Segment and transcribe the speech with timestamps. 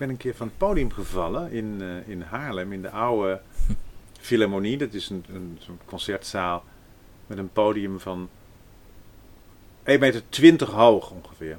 [0.00, 3.40] ben een keer van het podium gevallen in, eh, in Haarlem, in de oude
[4.20, 4.76] Philharmonie.
[4.76, 6.64] Dat is een, een concertzaal
[7.26, 8.28] met een podium van
[9.84, 11.58] 1,20 meter hoog ongeveer.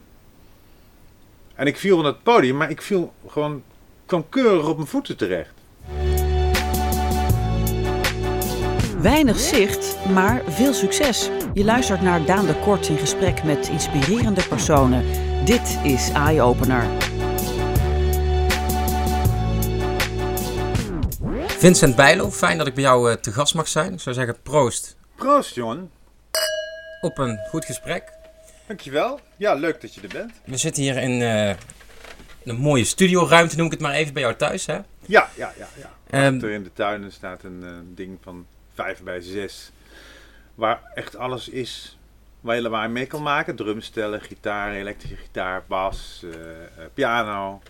[1.56, 3.64] En ik viel van het podium, maar ik viel gewoon
[4.06, 5.54] kwam keurig op mijn voeten terecht.
[9.02, 11.30] Weinig zicht, maar veel succes.
[11.54, 15.06] Je luistert naar Daan de Kort in gesprek met inspirerende personen.
[15.46, 17.11] Dit is Eye Opener.
[21.62, 23.94] Vincent Bijlo, fijn dat ik bij jou eh, te gast mag zijn.
[23.94, 25.92] Ik zou zeggen proost Proost, John.
[27.02, 28.14] op een goed gesprek.
[28.68, 29.20] Dankjewel.
[29.38, 30.32] Ja, leuk dat je er bent.
[30.46, 31.56] We zitten hier in eh,
[32.44, 34.66] een mooie studioruimte, noem ik het maar even, bij jou thuis.
[34.66, 34.74] Hè?
[35.06, 35.68] Ja, ja, ja.
[35.78, 35.92] ja.
[36.10, 39.72] Ehm, Achter in de tuin staat een eh, ding van 5 bij 6.
[40.56, 41.98] Waar echt alles is
[42.40, 43.56] waar je je mee kan maken.
[43.56, 46.26] Drumstellen, gitaar, elektrische gitaar, bas,
[46.94, 47.62] piano.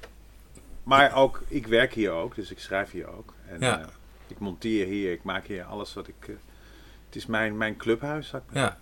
[0.83, 3.33] Maar ook, ik werk hier ook, dus ik schrijf hier ook.
[3.51, 3.79] En Ja.
[3.79, 3.85] eh,
[4.27, 6.15] ik monteer hier, ik maak hier alles wat ik...
[6.27, 6.35] eh,
[7.05, 8.77] het is mijn, mijn clubhuis, zou ik maar Ja,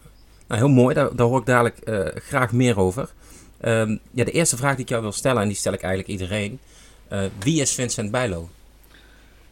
[0.47, 0.95] nou, heel mooi.
[0.95, 3.09] Daar, daar hoor ik dadelijk eh, graag meer over.
[3.57, 6.11] Ehm, ja, de eerste vraag die ik jou wil stellen, en die stel ik eigenlijk
[6.11, 6.59] iedereen.
[7.39, 8.49] Wie is Vincent Bijlo?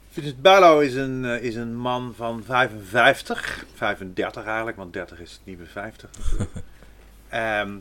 [0.09, 5.39] Vincent Bijlo is een, is een man van 55, 35 eigenlijk, want 30 is het
[5.44, 6.09] niet meer 50.
[6.20, 6.52] natuurlijk.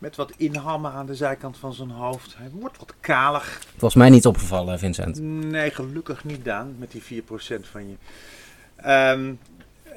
[0.00, 2.36] Met wat inhammen aan de zijkant van zijn hoofd.
[2.36, 3.58] Hij wordt wat kalig.
[3.72, 5.20] Het was mij niet opgevallen, Vincent.
[5.20, 7.94] Nee, gelukkig niet Daan, met die 4% van je.
[8.76, 9.32] Ehm,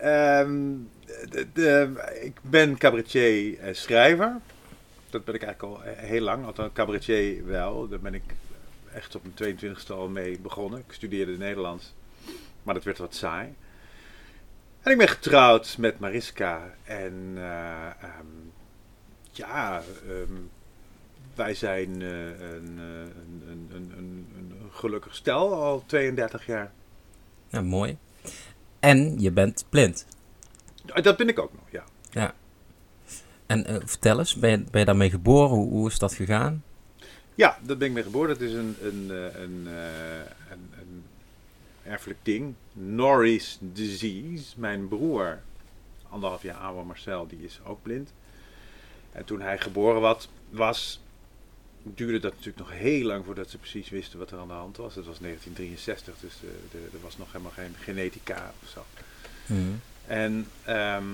[0.01, 0.71] ehm,
[1.29, 4.35] de, de- ik ben cabaretier eh, schrijver.
[5.09, 6.45] Dat ben ik eigenlijk al eh, heel lang.
[6.45, 7.87] Althans, cabaretier wel.
[7.87, 8.23] Daar ben ik
[8.93, 10.79] echt op mijn 22e al mee begonnen.
[10.79, 11.93] Ik studeerde Nederlands.
[12.63, 13.53] Maar dat werd wat saai.
[14.81, 16.61] En ik ben getrouwd met Mariska.
[16.83, 18.25] En eh, ehm,
[19.37, 20.41] ja, ehm,
[21.35, 26.71] wij zijn eh, een, eh, een, een, een, een, gelukkig stel al 32 jaar.
[27.49, 27.97] Ja, mooi.
[28.79, 30.05] En je bent blind.
[30.89, 31.83] Ah, Dat ben ik ook nog, ja.
[32.11, 32.33] Ja.
[33.45, 35.49] En eh, vertel eens, ben je, ben je daarmee geboren?
[35.49, 36.63] Hoe, hoe is dat gegaan?
[37.35, 38.29] Ja, dat ben ik mee geboren.
[38.29, 41.03] Dat is een, een, een, een, een
[41.83, 42.53] erfelijk ding.
[42.73, 44.59] Norris disease.
[44.59, 45.41] Mijn broer,
[46.09, 48.13] anderhalf jaar ouder Marcel, die is ook blind.
[49.13, 50.99] En toen hij geboren wat, was,
[51.83, 54.77] duurde dat natuurlijk nog heel lang voordat ze precies wisten wat er aan de hand
[54.77, 54.95] was.
[54.95, 56.33] Het was 1963, dus
[56.93, 58.85] er was nog helemaal geen genetica of zo.
[60.07, 61.05] En ehm,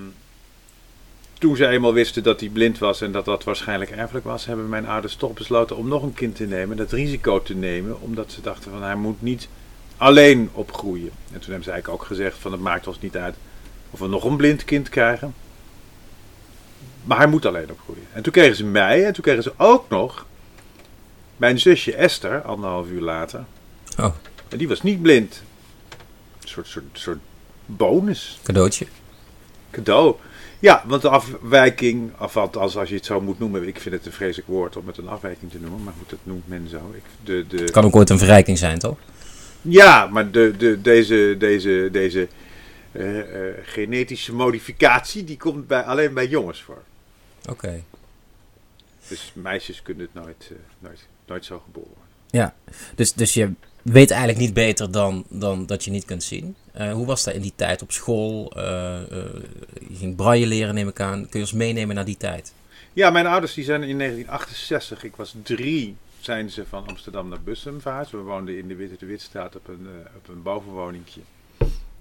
[1.38, 4.68] toen ze eenmaal wisten dat hij blind was en dat dat waarschijnlijk erfelijk was, hebben
[4.68, 8.32] mijn ouders toch besloten om nog een kind te nemen, dat risico te nemen, omdat
[8.32, 9.48] ze dachten van hij moet niet
[9.96, 11.10] alleen opgroeien.
[11.32, 13.34] En toen hebben ze eigenlijk ook gezegd van het maakt ons niet uit
[13.90, 15.34] of we nog een blind kind krijgen,
[17.04, 18.06] maar hij moet alleen opgroeien.
[18.12, 20.26] En toen kregen ze mij en toen kregen ze ook nog
[21.36, 23.44] mijn zusje Esther, anderhalf uur later.
[23.98, 24.14] Oh,
[24.48, 25.42] En die was niet blind.
[26.42, 27.18] Een soort, soort, soort
[27.66, 28.86] bonus cadeautje.
[29.70, 30.14] cadeau.
[30.58, 34.06] Ja, want de afwijking, of althans als je het zo moet noemen, ik vind het
[34.06, 36.94] een vreselijk woord om het een afwijking te noemen, maar goed, dat noemt men zo.
[36.94, 38.96] Ik, de, de, Het kan ook ooit een verrijking zijn, toch?
[39.62, 42.28] Ja, maar de, de, deze, deze, deze
[42.92, 46.82] eh, eh, genetische modificatie, die komt bij, alleen bij jongens voor.
[47.48, 47.82] Oké.
[49.08, 52.08] Dus meisjes kunnen het nooit, eh, nooit, nooit zo geboren worden.
[52.30, 52.54] Ja,
[52.94, 53.52] dus, dus je
[53.82, 56.56] weet eigenlijk niet beter dan, dan dat je niet kunt zien.
[56.72, 58.52] Eh, hoe was dat in die tijd op school?
[58.56, 58.62] Eh,
[59.88, 61.20] je ging braille leren, neem ik aan.
[61.20, 62.52] Kun je ons meenemen naar die tijd?
[62.92, 67.42] Ja, mijn ouders die zijn in 1968, ik was drie, zijn ze van Amsterdam naar
[67.42, 68.10] Bussum verhuisd.
[68.10, 71.20] We woonden in de Witte de Witstraat op een, op een bovenwoningje.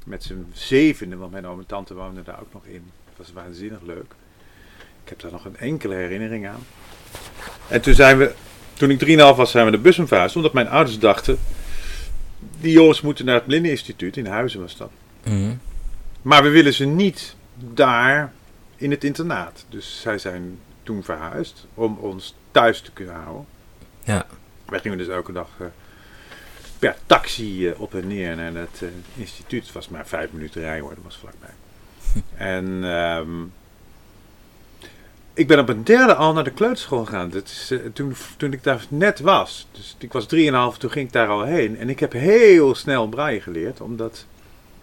[0.06, 2.92] Met z'n zevende, want mijn oom en tante woonden daar ook nog in.
[3.10, 4.16] Het was waanzinnig leuk.
[5.10, 6.66] Ik heb daar nog een enkele herinnering aan.
[7.68, 8.34] En toen zijn we,
[8.74, 10.36] toen ik 3,5 was, zijn we naar Bussum verhuisd.
[10.36, 11.40] Omdat mijn ouders dachten,
[12.60, 14.92] die jongens moeten naar het Blindeninstituut, in Huizen was dat.
[15.24, 15.56] Mhm.
[16.22, 18.34] Maar we willen ze niet daar
[18.76, 19.66] in het internaat.
[19.70, 23.46] Dus zij zijn toen verhuisd om ons thuis te kunnen houden.
[24.04, 24.26] Ja.
[24.66, 25.68] Wij gingen dus elke dag eh,
[26.80, 29.64] per taxi eh, op en neer naar het eh, instituut.
[29.64, 31.54] Het was maar vijf minuten rijden hoor, dat was vlakbij.
[32.56, 33.44] en ehm,
[35.40, 37.30] ik ben op een derde al naar de kleuterschool gegaan.
[37.30, 39.68] Dat is, eh, toen, toen ik daar net was.
[39.72, 41.78] Dus ik was 3,5, toen ging ik daar al heen.
[41.78, 44.26] En ik heb heel snel braille geleerd, omdat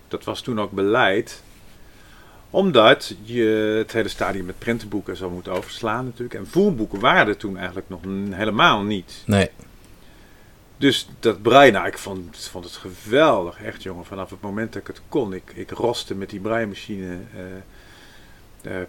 [0.09, 1.43] dat was toen ook beleid.
[2.51, 3.45] Omdat je
[3.79, 6.35] het hele stadium met prentenboeken zo moet overslaan natuurlijk.
[6.35, 8.01] En voerboeken waren er toen eigenlijk nog
[8.31, 9.23] helemaal niet.
[9.27, 9.51] Nee.
[10.77, 13.63] Dus dat braille, nou, ik vond, vond het geweldig.
[13.63, 15.33] Echt jongen, vanaf het moment dat ik het kon.
[15.33, 17.19] Ik, ik roste met die braille-machine.
[17.35, 18.87] eh, eh,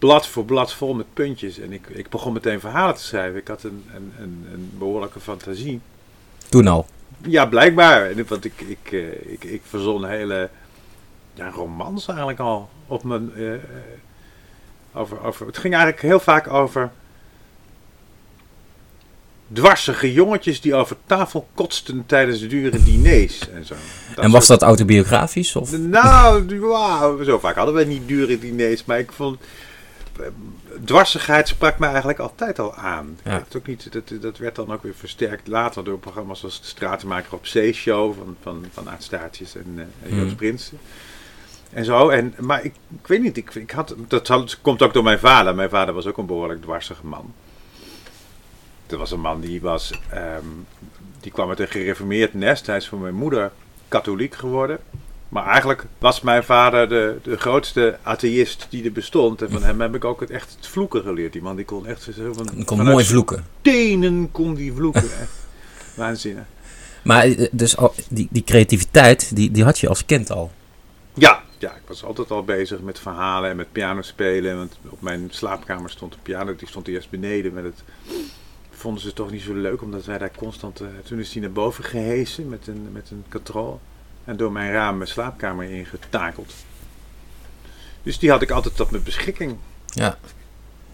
[0.00, 1.58] blad voor blad vol met puntjes.
[1.58, 3.40] En ik, ik begon meteen verhalen te schrijven.
[3.40, 5.80] Ik had een, een, een, een behoorlijke fantasie.
[6.48, 6.86] Toen al.
[7.26, 8.24] Ja, blijkbaar.
[8.24, 10.50] Want ik, ik, eh, ik, ik verzon hele
[11.34, 13.32] ja, romans eigenlijk al op mijn.
[13.34, 13.60] eh, eh,
[14.92, 16.90] over, over, het ging eigenlijk heel vaak over
[19.52, 23.74] dwarsige jongetjes die over tafel kotsten tijdens de dure diners en zo.
[24.16, 25.56] en was dat autobiografisch?
[25.56, 25.78] Of?
[25.78, 26.54] Nou,
[27.24, 29.40] zo vaak hadden we niet dure diners, maar ik vond...
[30.84, 33.18] Dwarsigheid sprak me eigenlijk altijd al aan.
[33.24, 33.30] Ja.
[33.30, 36.66] Het ook niet, dat, dat werd dan ook weer versterkt later door programma's zoals de
[36.66, 40.34] Stratenmaker op Zeeshow van, van, van Aart Staartjes en en Joost Mhm.
[40.36, 40.78] Prinsen.
[41.72, 44.92] En zo, en, maar ik, ik weet niet, ik, ik had, dat had- komt ook
[44.92, 45.54] door mijn vader.
[45.54, 47.34] Mijn vader was ook een behoorlijk dwarsige man.
[48.86, 50.44] Dat was een man die was, ehm,
[51.20, 52.66] die kwam uit een gereformeerd nest.
[52.66, 53.52] Hij is voor mijn moeder
[53.88, 54.78] katholiek geworden.
[55.30, 59.42] Maar eigenlijk was mijn vader de, de grootste atheïst die er bestond.
[59.42, 61.32] En van hem heb ik ook het, echt het vloeken geleerd.
[61.32, 63.44] Die man die kon echt zo van, Ik kon mooi vloeken.
[63.62, 65.08] tenen kon die vloeken.
[65.96, 66.44] Waanzinnig.
[67.04, 70.50] Maar eh, dus al, die, die creativiteit, die, die had je als kind al.
[71.14, 74.56] Ja, ja, ik was altijd al bezig met verhalen en met piano spelen.
[74.56, 77.52] Want op mijn slaapkamer stond een piano, die stond eerst beneden.
[77.52, 77.82] Met het
[78.70, 80.80] vonden ze toch niet zo leuk, omdat wij daar constant...
[80.80, 83.80] eh, toen is die naar boven gehesen met een, met een katrol.
[84.30, 86.54] En door mijn raam mijn slaapkamer ingetakeld.
[88.02, 89.56] Dus die had ik altijd tot mijn beschikking.
[89.86, 90.18] Ja.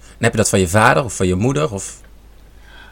[0.00, 1.72] En heb je dat van je vader of van je moeder?
[1.72, 2.00] Of...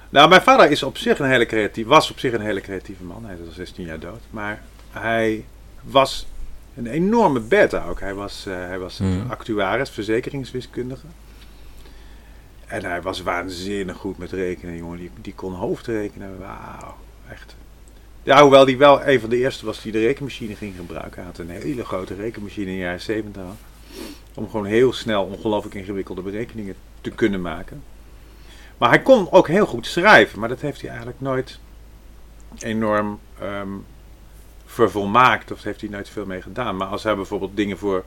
[0.08, 3.02] Nou, mijn vader is op zich een hele creatief, was op zich een hele creatieve
[3.04, 3.24] man.
[3.24, 4.20] Hij is al 16 jaar dood.
[4.30, 5.44] Maar hij
[5.82, 6.26] was
[6.76, 8.00] een enorme beta ook.
[8.00, 9.30] Hij was, eh, hij was Mhm.
[9.30, 11.06] actuaris, verzekeringswiskundige.
[12.66, 14.98] En hij was waanzinnig goed met rekenen, jongen.
[14.98, 16.38] Die, die kon hoofdrekenen.
[16.38, 16.96] Wauw,
[17.30, 17.54] echt.
[18.24, 21.14] Ja, hoewel hij wel een van de eerste was die de rekenmachine ging gebruiken.
[21.14, 23.42] Hij had een hele grote rekenmachine in de jaren 70.
[23.42, 23.56] al.
[24.34, 27.82] Om gewoon heel snel ongelooflijk ingewikkelde berekeningen te kunnen maken.
[28.78, 31.58] Maar hij kon ook heel goed schrijven, maar dat heeft hij eigenlijk nooit
[32.58, 33.72] enorm ehm,
[34.66, 36.76] vervolmaakt of heeft hij nooit veel mee gedaan.
[36.76, 38.04] Maar als hij bijvoorbeeld dingen voor,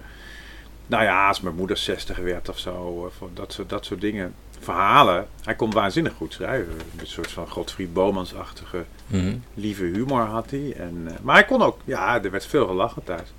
[0.87, 4.33] nou ja, als mijn moeder 60 werd of zo, of dat, soort, dat soort dingen,
[4.59, 6.73] verhalen, hij kon waanzinnig goed schrijven.
[6.99, 9.35] Een soort van Godfried Bomans-achtige Mhm.
[9.53, 10.73] lieve humor had hij.
[10.77, 13.33] En, eh, maar hij kon ook, ja, er werd veel gelachen thuis.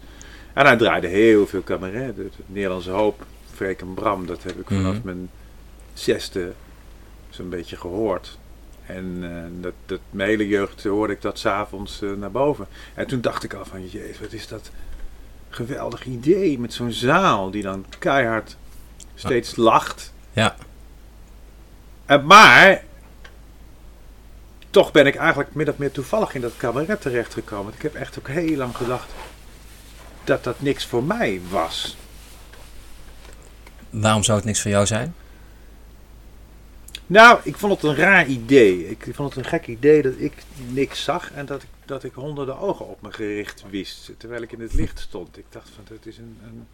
[0.53, 2.17] En hij draaide heel veel cabaret.
[2.17, 3.25] De, de Nederlandse Hoop,
[3.55, 5.01] Freek en Bram, dat heb ik vanaf Mhm.
[5.05, 5.31] mijn
[5.95, 6.53] zesde
[7.31, 8.39] zo'n beetje gehoord.
[8.87, 12.67] En eh, dat, dat, mijn hele jeugd hoorde ik dat s'avonds avonds naar boven.
[12.95, 14.71] En toen dacht ik al van, jezus, wat is dat
[15.49, 18.57] geweldig idee met zo'n zaal die dan keihard
[19.15, 20.13] steeds lacht.
[20.33, 20.57] Ja.
[22.09, 22.85] En, maar
[24.71, 27.65] toch ben ik eigenlijk min of meer toevallig in dat cabaret terechtgekomen.
[27.65, 29.09] Want Ik heb echt ook heel lang gedacht
[30.25, 31.97] dat dat niks voor mij was.
[33.91, 35.15] Waarom zou het niks voor jou zijn?
[37.07, 38.89] Nou, ik vond het een raar idee.
[38.89, 40.33] Ik vond het een gek idee dat ik
[40.69, 44.11] niks zag en dat ik, dat ik honderden ogen op me gericht wist.
[44.17, 45.39] Terwijl ik in het licht stond.
[45.39, 46.39] Ik dacht van, dat is een...
[46.45, 46.67] een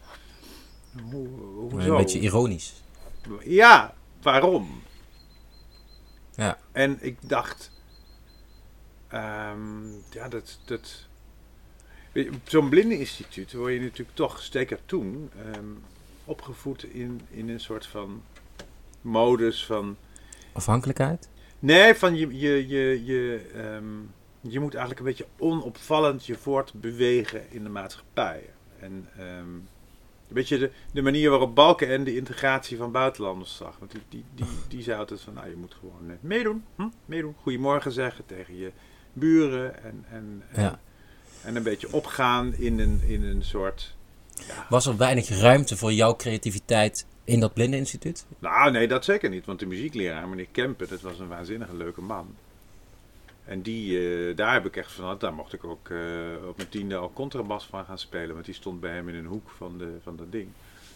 [1.11, 1.27] hoe,
[1.69, 1.91] hoezo?
[1.91, 2.73] Een beetje ironisch.
[3.43, 4.83] Ja, waarom?
[6.35, 6.57] Ja.
[6.71, 7.71] En ik dacht,
[9.07, 11.07] ehm, ja, dat, dat
[12.43, 15.65] zo'n blindeninstituut word je natuurlijk toch, zeker toen, ehm,
[16.25, 18.23] opgevoed in, in een soort van
[19.01, 19.97] modus van,
[20.51, 21.29] Afhankelijkheid?
[21.59, 23.93] nee, van je, je, je, je, ehm,
[24.41, 28.49] je moet eigenlijk een beetje onopvallend je voortbewegen in de maatschappij.
[28.79, 29.47] En ehm,
[30.27, 33.75] een beetje de, de manier waarop Balken en de integratie van buitenlanders zag.
[33.79, 36.87] Want die, die, die, die zei altijd van, nou, je moet gewoon eh, meedoen, hm?
[37.05, 37.35] meedoen.
[37.41, 38.71] Goedemorgen zeggen tegen je
[39.13, 39.83] buren.
[39.83, 40.79] En, en, en, Ja.
[41.43, 43.95] en een beetje opgaan in een, in een soort...
[44.47, 44.65] Ja.
[44.69, 48.25] Was er weinig ruimte voor jouw creativiteit in dat blindeninstituut?
[48.39, 49.45] Nou, nee, dat zeker niet.
[49.45, 52.35] Want de muziekleraar, meneer Kempen, dat was een waanzinnige leuke man.
[53.45, 56.69] En die, eh, daar heb ik echt van, daar mocht ik ook eh, op mijn
[56.69, 58.33] tiende al contrabas van gaan spelen.
[58.33, 60.47] Want die stond bij hem in een hoek van, de, van dat ding,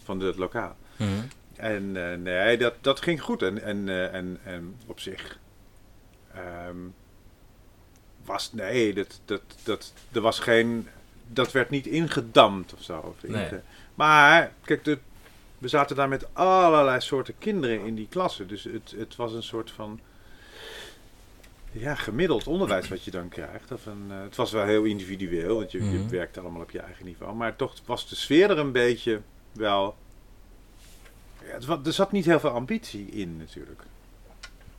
[0.04, 0.76] van het lokaal.
[0.96, 1.10] Mhm.
[1.56, 3.42] En eh, nee, dat, dat ging goed.
[3.42, 5.40] En, en, en, en op zich
[6.34, 6.78] ehm,
[8.26, 10.88] was, nee, dat, dat, dat, er was geen,
[11.28, 12.98] dat werd niet ingedamd of zo.
[12.98, 13.50] Of Nee.
[13.96, 14.98] Maar, kijk, de,
[15.58, 18.46] we zaten daar met allerlei soorten kinderen in die klasse.
[18.46, 20.00] Dus het, het was een soort van,
[21.72, 23.72] ja, gemiddeld onderwijs wat je dan krijgt.
[23.72, 26.10] Of een, eh, het was wel heel individueel, want je, je Mhm.
[26.10, 27.36] werkt allemaal op je eigen niveau.
[27.36, 29.22] Maar toch was de sfeer er een beetje
[29.52, 29.96] wel...
[31.46, 33.82] Ja, het wa- er zat niet heel veel ambitie in natuurlijk.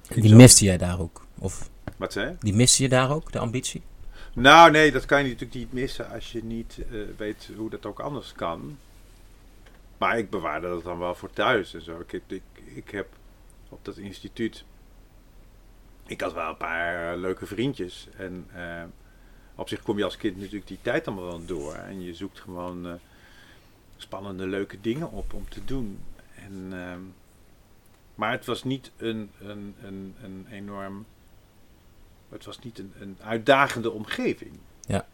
[0.09, 1.27] Die miste jij daar ook?
[1.39, 2.37] Of Wat zei je?
[2.41, 3.83] die miste je daar ook, de ambitie?
[4.35, 7.87] Nou nee, dat kan je natuurlijk niet missen als je niet eh, weet hoe dat
[7.87, 8.79] ook anders kan.
[9.99, 12.03] Maar ik bewaarde dat dan wel voor thuis en zo.
[12.07, 12.43] Ik, ik,
[12.75, 13.07] ik heb
[13.69, 14.65] op dat instituut.
[16.11, 18.09] Ik had wel een paar eh, leuke vriendjes.
[18.17, 18.83] En eh,
[19.55, 21.75] op zich kom je als kind natuurlijk die tijd allemaal wel door.
[21.75, 22.93] En je zoekt gewoon eh,
[23.97, 25.99] spannende, leuke dingen op om te doen.
[26.35, 27.01] En, ehm,
[28.15, 31.07] maar het was niet een, een, een, een enorm.
[32.29, 34.59] Het was niet een, een uitdagende omgeving.
[34.87, 35.07] Ja.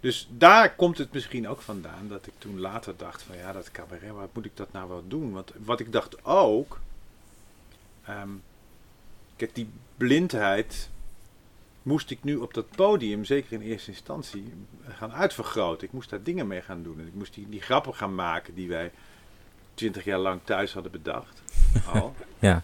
[0.00, 3.70] Dus daar komt het misschien ook vandaan dat ik toen later dacht van ja, dat
[3.70, 5.32] cabaret, wat moet ik dat nou wel doen?
[5.32, 6.80] Want wat ik dacht ook,
[8.04, 8.30] ehm,
[9.42, 10.90] kijk die blindheid
[11.82, 14.52] moest ik nu op dat podium, zeker in eerste instantie,
[14.88, 15.86] gaan uitvergroten.
[15.86, 17.00] Ik moest daar dingen mee gaan doen.
[17.00, 18.92] En ik moest die, die grappen gaan maken die wij
[19.74, 21.42] twintig jaar lang thuis hadden bedacht.
[21.94, 22.14] Al.
[22.38, 22.62] Ja.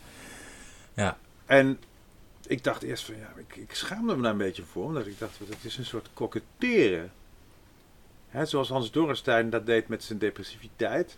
[0.94, 1.18] Ja.
[1.46, 1.78] En
[2.46, 5.18] ik dacht eerst van ja, ik, ik schaamde me daar een beetje voor, omdat ik
[5.18, 7.12] dacht, dat is een soort koketteren.
[8.28, 11.16] Hè, zoals Hans Dorrestein dat deed met zijn depressiviteit.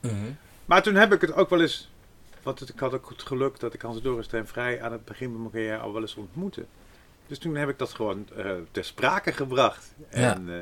[0.00, 0.32] Mhm.
[0.64, 1.90] Maar toen heb ik het ook wel eens.
[2.42, 5.30] Want het- ik had ook het geluk dat ik Hans Dorrestein vrij aan het begin
[5.30, 6.64] van mijn carrière al wel eens ontmoette.
[7.26, 9.94] Dus toen heb ik dat gewoon eh, ter sprake gebracht.
[10.10, 10.34] Ja.
[10.34, 10.56] En, eh,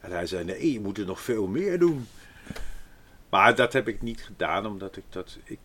[0.00, 2.06] en hij zei: Nee, je moet er nog veel meer doen.
[3.28, 5.38] Maar dat heb ik niet gedaan, omdat ik dat.
[5.44, 5.58] Ik,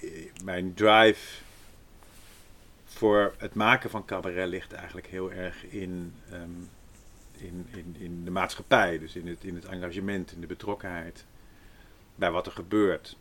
[0.00, 0.10] eh,
[0.44, 1.40] mijn drive
[2.84, 6.50] voor het maken van cabaret ligt eigenlijk heel erg in, ehm,
[7.32, 8.98] in, in, in de maatschappij.
[8.98, 11.24] Dus in het, in het engagement, in de betrokkenheid
[12.14, 13.16] bij wat er gebeurt.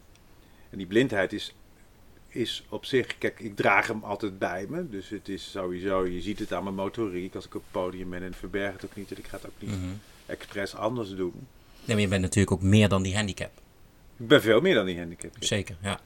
[0.70, 1.56] En die blindheid is,
[2.28, 4.90] is op zich, kijk, ik draag hem altijd bij me.
[4.90, 8.10] Dus het is sowieso, je ziet het aan mijn motoriek als ik op het podium
[8.10, 9.12] ben en verberg het ook niet.
[9.12, 9.90] En ik ga het ook niet Mhm.
[10.26, 11.34] expres anders doen.
[11.86, 13.52] Nee, maar je bent natuurlijk ook meer dan die handicap.
[14.18, 15.32] Ik ben veel meer dan die handicap.
[15.40, 16.00] Zeker, ja.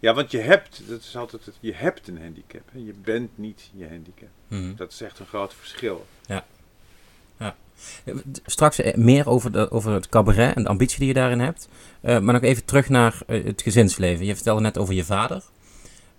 [0.00, 2.62] Ja, want je hebt, dat is altijd het, je hebt een handicap.
[2.72, 2.78] Hè?
[2.78, 4.28] Je bent niet je handicap.
[4.48, 4.74] Mhm.
[4.76, 6.06] Dat is echt een groot verschil.
[8.44, 11.68] Straks eh, meer over, de, over het cabaret en de ambitie die je daarin hebt.
[12.00, 14.26] Eh, maar nog even terug naar eh, het gezinsleven.
[14.26, 15.42] Je vertelde net over je vader.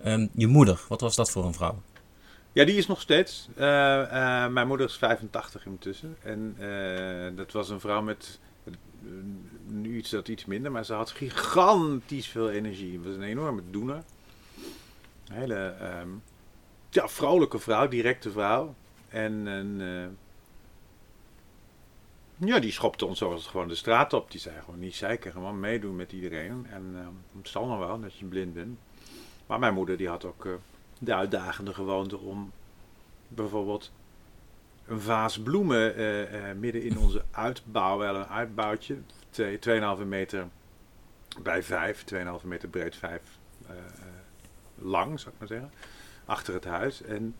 [0.02, 1.82] Ehm, je moeder, wat was dat voor een vrouw?
[2.52, 3.48] Ja, die is nog steeds.
[3.56, 6.16] Mijn moeder is 85 intussen.
[6.22, 6.56] En
[7.36, 8.38] dat was een vrouw met
[9.66, 12.92] nu iets dat iets minder, maar ze had gigantisch veel energie.
[12.92, 14.02] Het was een enorme doener.
[15.28, 16.08] Een hele ehm,
[16.90, 18.74] ja, vrolijke vrouw, directe vrouw.
[19.08, 19.80] En een,
[22.44, 24.30] ja, die schopte ons zoals gewoon de straat op.
[24.30, 26.66] Die zei gewoon niet zeiken, gewoon meedoen met iedereen.
[26.70, 27.06] En eh,
[27.38, 28.78] het zal nog wel dat je blind bent.
[29.46, 30.52] Maar mijn moeder die had ook eh,
[30.98, 32.52] de uitdagende gewoonte om
[33.28, 33.92] bijvoorbeeld
[34.86, 38.96] een vaas bloemen eh, midden in onze uitbouw, wel een uitbouwtje,
[39.30, 39.58] twee-
[39.98, 40.46] 2,5 meter
[41.42, 43.20] bij 5, 2,5 meter breed, 5
[43.66, 43.82] eh, eh,
[44.74, 45.72] lang, zou ik maar zeggen,
[46.24, 47.02] achter het huis.
[47.02, 47.34] En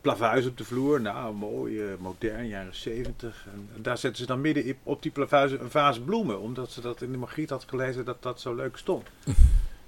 [0.00, 3.46] plavuis op de vloer, nou mooi, eh, modern, jaren 70.
[3.54, 7.02] En daar zetten ze dan midden op die plavuis een vaas bloemen, omdat ze dat
[7.02, 9.06] in de Margriet had gelezen dat dat zo leuk stond.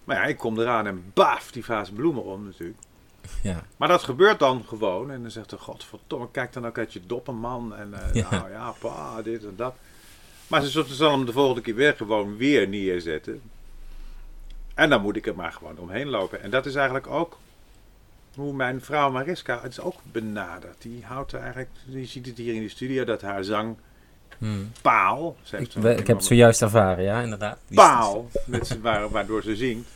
[0.05, 2.79] Maar ja, ik kom eraan en baaf, die vaas bloemen om natuurlijk.
[3.43, 3.65] Ja.
[3.77, 5.11] Maar dat gebeurt dan gewoon.
[5.11, 7.75] En dan zegt de godverdomme, kijk dan ook uit je doppen, man.
[7.77, 8.31] En eh, Ja.
[8.31, 9.75] nou ja, pa, dit en dat.
[10.47, 13.41] Maar ze zullen- zal hem de volgende keer weer gewoon weer neerzetten.
[14.75, 16.43] En dan moet ik er maar gewoon omheen lopen.
[16.43, 17.39] En dat is eigenlijk ook
[18.35, 20.83] hoe mijn vrouw Mariska het is ook benaderd.
[20.83, 23.77] Die houdt er eigenlijk, je ziet het hier in de studio, dat haar zang
[24.39, 24.59] Mhm.
[24.83, 25.37] paal.
[25.43, 27.59] Ze heeft Ik, zo'n we- ik heb het zojuist ervaren, ja, inderdaad.
[27.67, 29.89] Die- paal, met waar, waardoor ze zingt.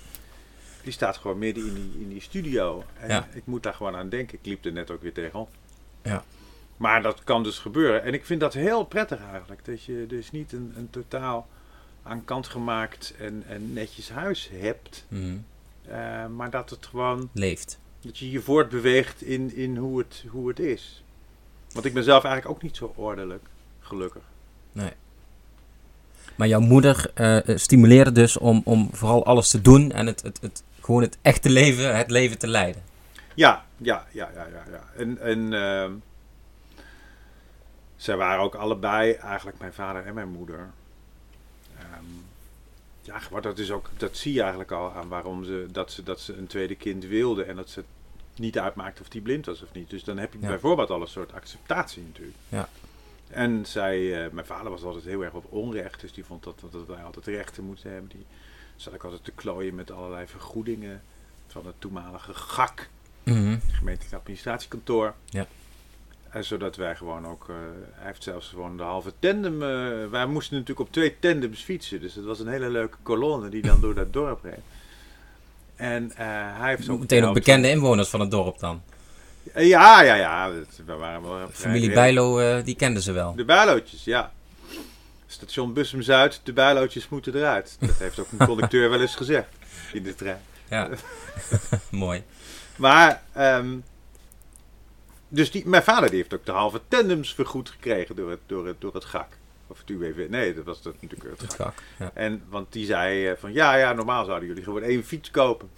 [0.82, 2.84] Die staat gewoon midden in die, in die studio.
[3.00, 3.26] En Ja.
[3.32, 4.38] ik moet daar gewoon aan denken.
[4.38, 5.48] Ik liep er net ook weer tegenop.
[6.02, 6.24] Ja.
[6.76, 8.02] Maar dat kan dus gebeuren.
[8.02, 9.64] En ik vind dat heel prettig eigenlijk.
[9.64, 11.48] Dat je dus niet een, een totaal
[12.02, 15.04] aan kant gemaakt en, en netjes huis hebt.
[15.08, 15.36] Mhm.
[15.88, 17.78] eh, maar dat het gewoon, Leeft.
[18.04, 21.02] Dat je je voortbeweegt in, in hoe, het, hoe het is.
[21.72, 23.46] Want ik ben zelf eigenlijk ook niet zo ordelijk,
[23.80, 24.22] gelukkig.
[26.34, 30.22] Maar jouw moeder eh, eh, stimuleerde dus om, om vooral alles te doen en het,
[30.22, 32.82] het, het, gewoon het echte leven, het leven te leiden.
[33.34, 34.64] Ja, ja, ja, ja, ja.
[34.70, 34.84] ja.
[34.96, 35.92] En, en ehm,
[37.96, 40.70] zij waren ook allebei, eigenlijk mijn vader en mijn moeder.
[41.78, 42.04] Ehm,
[43.04, 46.02] ja, gewoon, dat, is ook, dat zie je eigenlijk al aan waarom ze dat, ze
[46.02, 47.84] dat ze een tweede kind wilde en dat ze
[48.36, 49.90] niet uitmaakte of die blind was of niet.
[49.90, 50.48] Dus dan heb je Ja.
[50.48, 52.36] bijvoorbeeld al een soort acceptatie natuurlijk.
[52.48, 52.68] Ja.
[53.28, 56.62] En zij, eh, mijn vader was altijd heel erg op onrecht, dus die vond dat,
[56.70, 58.08] dat wij altijd rechten moesten hebben.
[58.10, 58.26] Die
[58.76, 61.02] zat ook altijd te klooien met allerlei vergoedingen
[61.46, 62.88] van het toenmalige GAK
[63.24, 63.58] Mhm.
[63.72, 65.14] gemeentelijk administratiekantoor.
[65.24, 65.46] Ja.
[66.34, 67.54] En zodat wij gewoon ook, eh,
[67.92, 69.68] hij heeft zelfs gewoon de halve tandem, eh,
[70.10, 72.00] wij moesten natuurlijk op twee tandems fietsen.
[72.00, 74.58] Dus het was een hele leuke kolonne die dan door dat dorp reed.
[75.76, 76.26] En eh,
[76.58, 77.00] hij heeft ook...
[77.00, 78.82] Meteen ook bekende inwoners van het dorp dan.
[79.54, 80.50] Ja, ja, ja.
[80.86, 83.34] We waren wel Familie Bijlo, die kenden ze wel.
[83.34, 84.32] De Bijlootjes, ja.
[85.26, 87.76] Station Bussum Zuid, de bijlootjes moeten eruit.
[87.80, 89.48] Dat heeft ook een conducteur wel eens gezegd
[89.92, 90.40] in de trein.
[90.68, 90.88] Ja,
[91.90, 92.22] mooi.
[92.76, 93.76] Maar, ehm,
[95.34, 98.66] dus die, mijn vader die heeft ook de halve tandems vergoed gekregen door het, door
[98.66, 99.28] het, door het GAK.
[99.66, 100.26] Of het UWV.
[100.30, 101.82] Nee, dat was dat natuurlijk het Het GAK.
[101.98, 102.10] Ja.
[102.14, 105.70] En, want die zei eh, van, ja, ja, normaal zouden jullie gewoon één fiets kopen.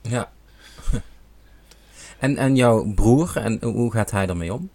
[0.00, 0.32] ja.
[2.18, 4.70] en, en jouw broer, en hoe gaat hij daarmee om?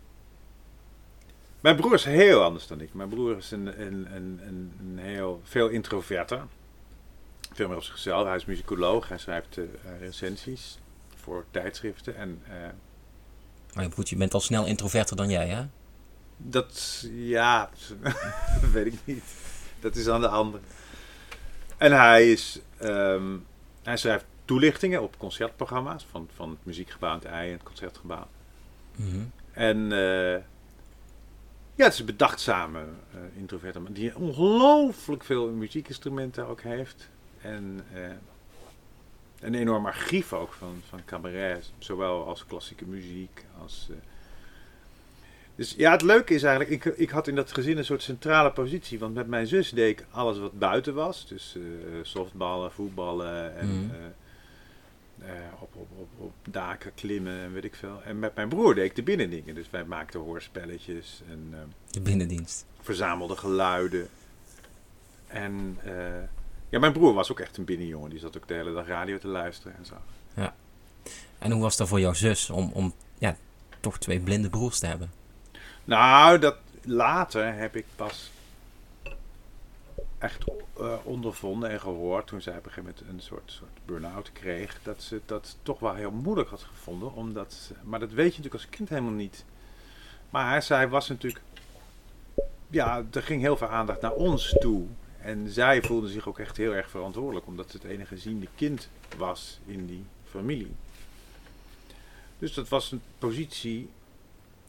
[1.59, 2.93] Mijn broer is heel anders dan ik.
[2.93, 6.41] Mijn broer is een, een, een, een, een heel veel introverter.
[7.53, 8.25] Veel meer op zichzelf.
[8.27, 9.07] Hij is muzikoloog.
[9.07, 9.63] Hij schrijft eh,
[9.99, 10.79] recensies
[11.15, 12.15] voor tijdschriften.
[12.15, 12.53] En eh,
[13.73, 15.65] Maar goed, je bent al snel introverter dan jij, hè?
[16.43, 17.69] dat, ja,
[18.73, 19.23] weet ik niet.
[19.79, 20.59] Dat is aan de ander.
[21.77, 23.37] En hij is, ehm,
[23.83, 28.27] hij schrijft toelichtingen op concertprogramma's van, van het muziekgebouw aan het ei en het concertgebouw.
[28.95, 29.21] Mhm.
[29.51, 30.41] En eh,
[31.75, 37.09] ja, het is een bedachtzame uh, introverte man die ongelooflijk veel muziekinstrumenten ook heeft.
[37.41, 38.01] En eh,
[39.43, 43.87] een enorm archief ook van, van cabaret, zowel als klassieke muziek als...
[43.91, 43.95] eh,
[45.55, 48.51] dus ja, het leuke is eigenlijk, ik, ik had in dat gezin een soort centrale
[48.51, 48.99] positie.
[48.99, 51.27] Want met mijn zus deed ik alles wat buiten was.
[51.27, 51.61] Dus eh,
[52.01, 53.93] softballen, voetballen en Mhm.
[55.19, 58.01] eh, op, op, op, op daken klimmen en weet ik veel.
[58.05, 59.55] En met mijn broer deed ik de binnendingen.
[59.55, 61.53] Dus wij maakten hoorspelletjes en
[61.91, 62.65] De binnendienst.
[62.81, 64.07] verzamelden geluiden.
[65.27, 65.79] En
[66.73, 68.09] ja, mijn broer was ook echt een binnenjongen.
[68.09, 69.95] Die zat ook de hele dag radio te luisteren en zo.
[71.39, 73.35] En hoe was dat voor jouw zus om, om ja,
[73.79, 75.11] toch twee blinde broers te hebben?
[75.83, 78.31] Nou, dat later heb ik pas
[80.17, 80.43] echt
[80.77, 84.79] eh, ondervonden en gehoord toen zij op een gegeven moment een soort, soort burn-out kreeg,
[84.83, 87.13] dat ze dat toch wel heel moeilijk had gevonden.
[87.13, 89.45] Omdat, ze- maar dat weet je natuurlijk als kind helemaal niet.
[90.29, 91.41] Maar zij was natuurlijk,
[92.69, 94.85] ja, er ging heel veel aandacht naar ons toe.
[95.23, 98.89] En zij voelde zich ook echt heel erg verantwoordelijk, omdat ze het enige ziende kind
[99.17, 100.75] was in die familie.
[102.39, 103.89] Dus dat was een positie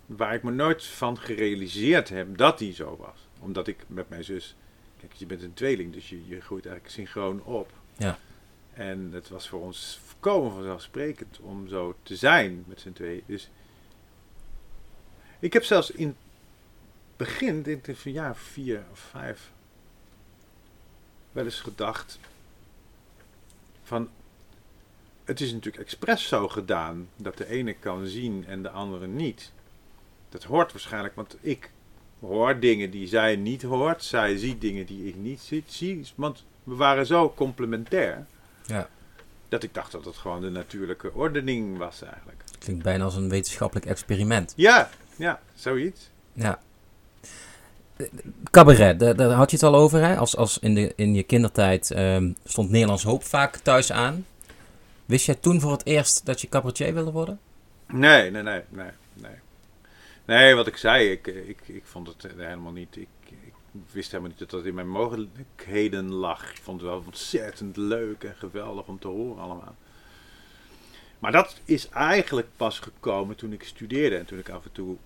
[0.07, 3.19] waar ik me nooit van gerealiseerd heb dat die zo was.
[3.39, 4.57] Omdat ik met mijn zus,
[5.01, 7.73] kijk, je bent een tweeling, dus je, je groeit eigenlijk synchroon op.
[7.97, 8.19] Ja.
[8.73, 13.23] En het was voor ons volkomen vanzelfsprekend om zo te zijn met z'n tweeën.
[13.27, 13.51] Dus
[15.39, 16.17] ik heb zelfs in het
[17.17, 19.53] begin, denk ik van jaar vier of vijf,
[21.35, 22.19] wel eens gedacht
[23.83, 24.09] van
[25.25, 29.53] het is natuurlijk expres zo gedaan dat de ene kan zien en de andere niet.
[30.29, 31.71] Dat hoort waarschijnlijk, want ik
[32.21, 34.05] hoor dingen die zij niet hoort.
[34.05, 35.65] Zij ziet dingen die ik niet zie.
[35.67, 38.27] zie want we waren zo complementair.
[38.67, 38.89] Ja.
[39.49, 42.43] Dat ik dacht dat het gewoon de natuurlijke ordening was eigenlijk.
[42.59, 44.53] Klinkt bijna als een wetenschappelijk experiment.
[44.57, 46.11] Ja, ja, zoiets.
[46.33, 46.61] Ja.
[48.51, 50.01] Cabaret, daar, daar had je het al over.
[50.01, 50.17] Hè?
[50.17, 54.27] Als, als in, de, in je kindertijd ehm, stond Nederlands Hoop vaak thuis aan.
[55.07, 57.41] Wist jij toen voor het eerst dat je cabaretier wilde worden?
[57.87, 59.35] Nee, nee, nee, nee, nee.
[60.25, 62.97] Nee, wat ik zei, ik, ik, ik vond het helemaal niet.
[62.97, 63.53] Ik, ik
[63.91, 66.51] wist helemaal niet dat dat in mijn mogelijkheden lag.
[66.51, 69.75] Ik vond het wel ontzettend leuk en geweldig om te horen allemaal.
[71.19, 74.97] Maar dat is eigenlijk pas gekomen toen ik studeerde en toen ik af en toe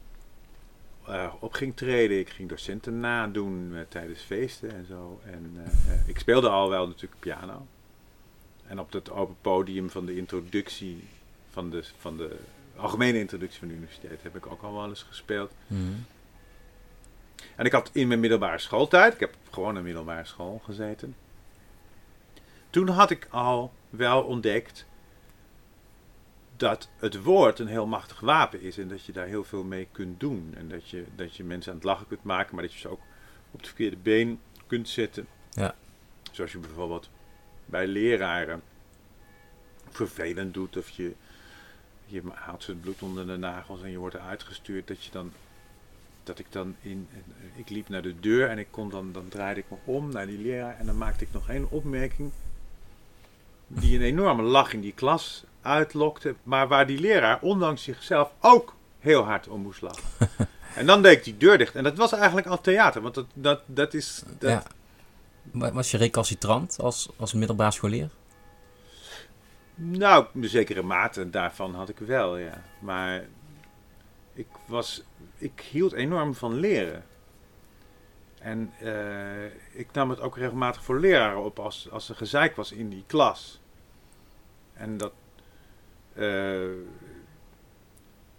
[1.09, 2.19] eh, op ging treden.
[2.19, 5.21] Ik ging docenten nadoen eh, tijdens feesten en zo.
[5.25, 7.67] En eh, ik speelde al wel natuurlijk piano.
[8.67, 11.05] En op dat open podium van de introductie
[11.51, 12.37] van de, van de
[12.77, 15.53] algemene introductie van de universiteit heb ik ook al wel eens gespeeld.
[15.67, 15.93] Mhm.
[17.57, 21.15] En ik had in mijn middelbare schooltijd, ik heb gewoon een middelbare school gezeten.
[22.71, 24.87] Toen had ik al wel ontdekt
[26.59, 29.89] dat het woord een heel machtig wapen is en dat je daar heel veel mee
[29.93, 30.55] kunt doen.
[30.57, 32.89] En dat je, dat je mensen aan het lachen kunt maken, maar dat je ze
[32.89, 33.01] ook
[33.51, 35.27] op het verkeerde been kunt zetten.
[35.51, 35.75] Ja.
[36.33, 37.11] Zoals je bijvoorbeeld
[37.65, 38.63] bij leraren
[39.89, 41.15] vervelend doet of je,
[42.07, 44.87] je haalt ze het bloed onder de nagels en je wordt eruit gestuurd.
[44.87, 45.33] Dat je dan
[46.23, 47.09] dat ik dan in,
[47.55, 50.27] ik liep naar de deur en ik kon dan, dan draaide ik me om naar
[50.27, 52.31] die leraar en dan maakte ik nog één opmerking
[53.67, 58.75] die een enorme lach in die klas uitlokte, maar waar die leraar ondanks zichzelf ook
[58.99, 60.03] heel hard om moest lachen.
[60.75, 63.27] en dan deed ik die deur dicht en dat was eigenlijk al theater, want dat,
[63.35, 64.23] dat, dat is...
[64.39, 64.63] Dat, Ja.
[65.53, 68.09] Wa- Was je recalcitrant als, als middelbaar scholier?
[69.75, 72.63] Nou, een zekere mate daarvan had ik wel, ja.
[72.79, 73.25] Maar
[74.33, 75.03] ik was,
[75.39, 77.05] ik hield enorm van leren.
[78.41, 82.73] En eh, ik nam het ook regelmatig voor leraren op als, als er gezeik was
[82.73, 83.61] in die klas.
[84.73, 85.13] En dat.
[86.19, 86.71] Eh,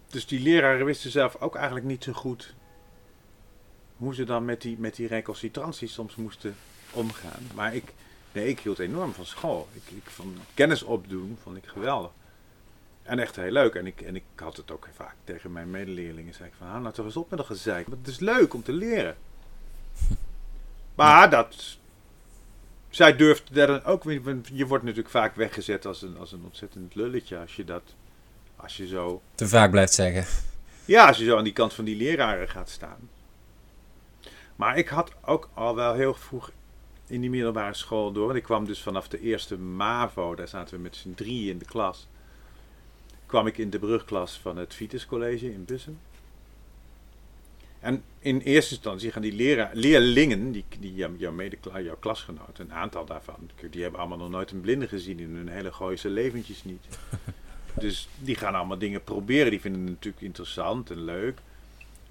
[0.06, 2.54] dus die leraren wisten zelf ook eigenlijk niet zo goed
[3.96, 5.08] hoe ze dan met die, met die
[5.88, 6.56] soms moesten
[6.92, 7.42] omgaan.
[7.54, 7.92] Maar ik,
[8.32, 9.68] nee, ik hield enorm van school.
[9.72, 12.10] Ik, ik van kennis opdoen vond ik geweldig.
[13.02, 13.74] En echt heel leuk.
[13.74, 16.34] En ik, en ik had het ook vaak tegen mijn medeleerlingen.
[16.34, 17.86] Zei ik van, hou nou toch eens op met een gezeik.
[17.86, 19.16] Want het is leuk om te leren.
[20.94, 21.78] Maar dat...
[22.90, 24.02] Zij durfde daar dan ook...
[24.52, 27.38] Je wordt natuurlijk vaak weggezet als een, als een ontzettend lulletje.
[27.38, 27.94] Als je dat...
[28.56, 29.22] Als je zo...
[29.34, 30.24] Te vaak blijft zeggen.
[30.84, 33.08] Ja, als je zo aan die kant van die leraren gaat staan.
[34.56, 36.50] Maar ik had ook al wel heel vroeg
[37.06, 38.26] in die middelbare school door.
[38.26, 41.58] Want ik kwam dus vanaf de eerste MAVO, daar zaten we met z'n drieën in
[41.58, 42.08] de klas.
[43.26, 45.98] Kwam ik in de brugklas van het Vitus College in Bussen.
[47.80, 49.32] En in eerste instantie gaan die
[49.72, 54.50] leerlingen, die, die jouw, medekla- jouw klasgenoten, een aantal daarvan, die hebben allemaal nog nooit
[54.50, 56.84] een blinde gezien in hun hele Gooise leventjes niet.
[57.74, 59.50] Dus die gaan allemaal dingen proberen.
[59.50, 61.38] Die vinden het natuurlijk interessant en leuk.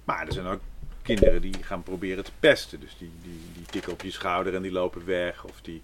[0.03, 0.59] Maar er zijn ook
[1.01, 2.79] kinderen die gaan proberen te pesten.
[2.79, 5.43] Dus die, die, die tikken op je schouder en die lopen weg.
[5.43, 5.81] Of die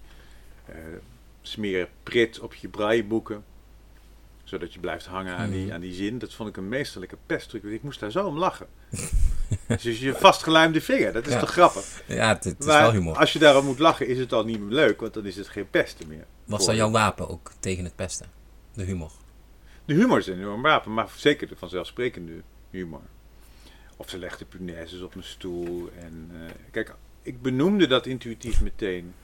[0.64, 0.74] eh,
[1.42, 3.44] smeren prit op je braaiboeken.
[4.44, 5.74] Zodat je blijft hangen aan die, Mhm.
[5.74, 6.18] aan die zin.
[6.18, 7.62] Dat vond ik een meesterlijke pesttruc.
[7.64, 8.66] Ik moest daar zo om lachen.
[9.82, 11.38] dus je vastgeluimde vinger, dat is Ja.
[11.40, 12.02] toch grappig?
[12.06, 13.16] Ja, het, het is Maar wel humor.
[13.16, 15.00] als je daarom moet lachen, is het al niet meer leuk.
[15.00, 16.24] Want dan is het geen pesten meer.
[16.44, 16.74] Was je.
[16.74, 18.26] jouw wapen ook tegen het pesten?
[18.74, 19.10] De humor.
[19.84, 22.32] De humor is een enorm wapen, maar zeker de vanzelfsprekende
[22.70, 23.00] humor.
[23.96, 25.90] Of ze legde punaises op mijn stoel.
[26.00, 29.14] En, eh, kijk, ik benoemde dat intuïtief meteen.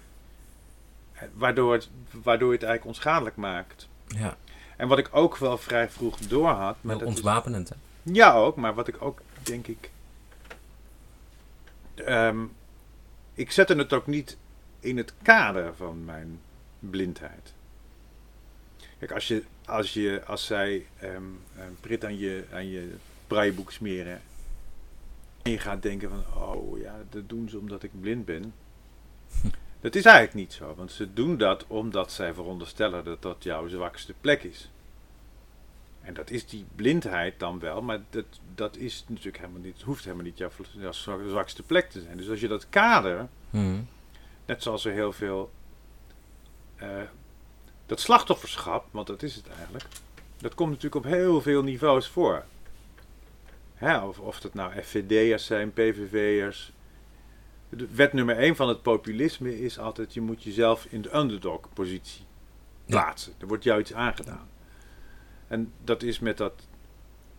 [1.13, 1.89] Eh, Waardoor het,
[2.23, 3.89] waardoor het eigenlijk onschadelijk maakt.
[4.07, 4.37] Ja,
[4.77, 6.59] En wat ik ook wel vrij vroeg door had.
[6.59, 7.69] Maar wel dat is- ontwapenend.
[7.69, 7.75] Hè?
[8.03, 9.91] ja, ook, maar wat ik ook denk ik.
[11.95, 12.45] Ehm,
[13.35, 14.37] ik zette het ook niet
[14.81, 16.41] in het kader van mijn
[16.79, 17.55] blindheid.
[18.99, 21.25] Kijk, als, je, als, je, als zij ehm,
[21.57, 22.95] een prit aan je, aan je
[23.27, 24.21] braaiboek smeren.
[25.43, 28.55] en je gaat denken van, oh ja, dat doen ze omdat ik blind ben.
[29.81, 33.69] Dat is eigenlijk niet zo, want ze doen dat omdat zij veronderstellen dat dat jouw
[33.69, 34.71] zwakste plek is.
[36.03, 39.83] En dat is die blindheid dan wel, maar dat, dat is natuurlijk helemaal niet, het
[39.83, 42.17] hoeft helemaal niet jouw, jouw zwak- zwakste plek te zijn.
[42.17, 43.81] Dus als je dat kader, Mhm.
[44.47, 45.51] net zoals er heel veel,
[46.77, 46.89] eh,
[47.87, 49.85] dat slachtofferschap, want dat is het eigenlijk,
[50.39, 52.45] dat komt natuurlijk op heel veel niveaus voor.
[53.75, 56.73] Hè, of, of dat nou FVD'ers zijn, PVV'ers.
[57.69, 61.61] De wet nummer 1 van het populisme is altijd, je moet jezelf in de underdog
[61.73, 62.25] positie
[62.85, 63.01] Ja.
[63.01, 63.33] plaatsen.
[63.39, 64.49] Er wordt jou iets aangedaan.
[65.53, 66.53] En dat is met dat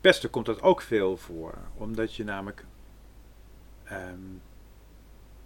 [0.01, 1.57] pesten komt dat ook veel voor.
[1.75, 2.65] Omdat je namelijk...
[3.83, 4.19] ehm,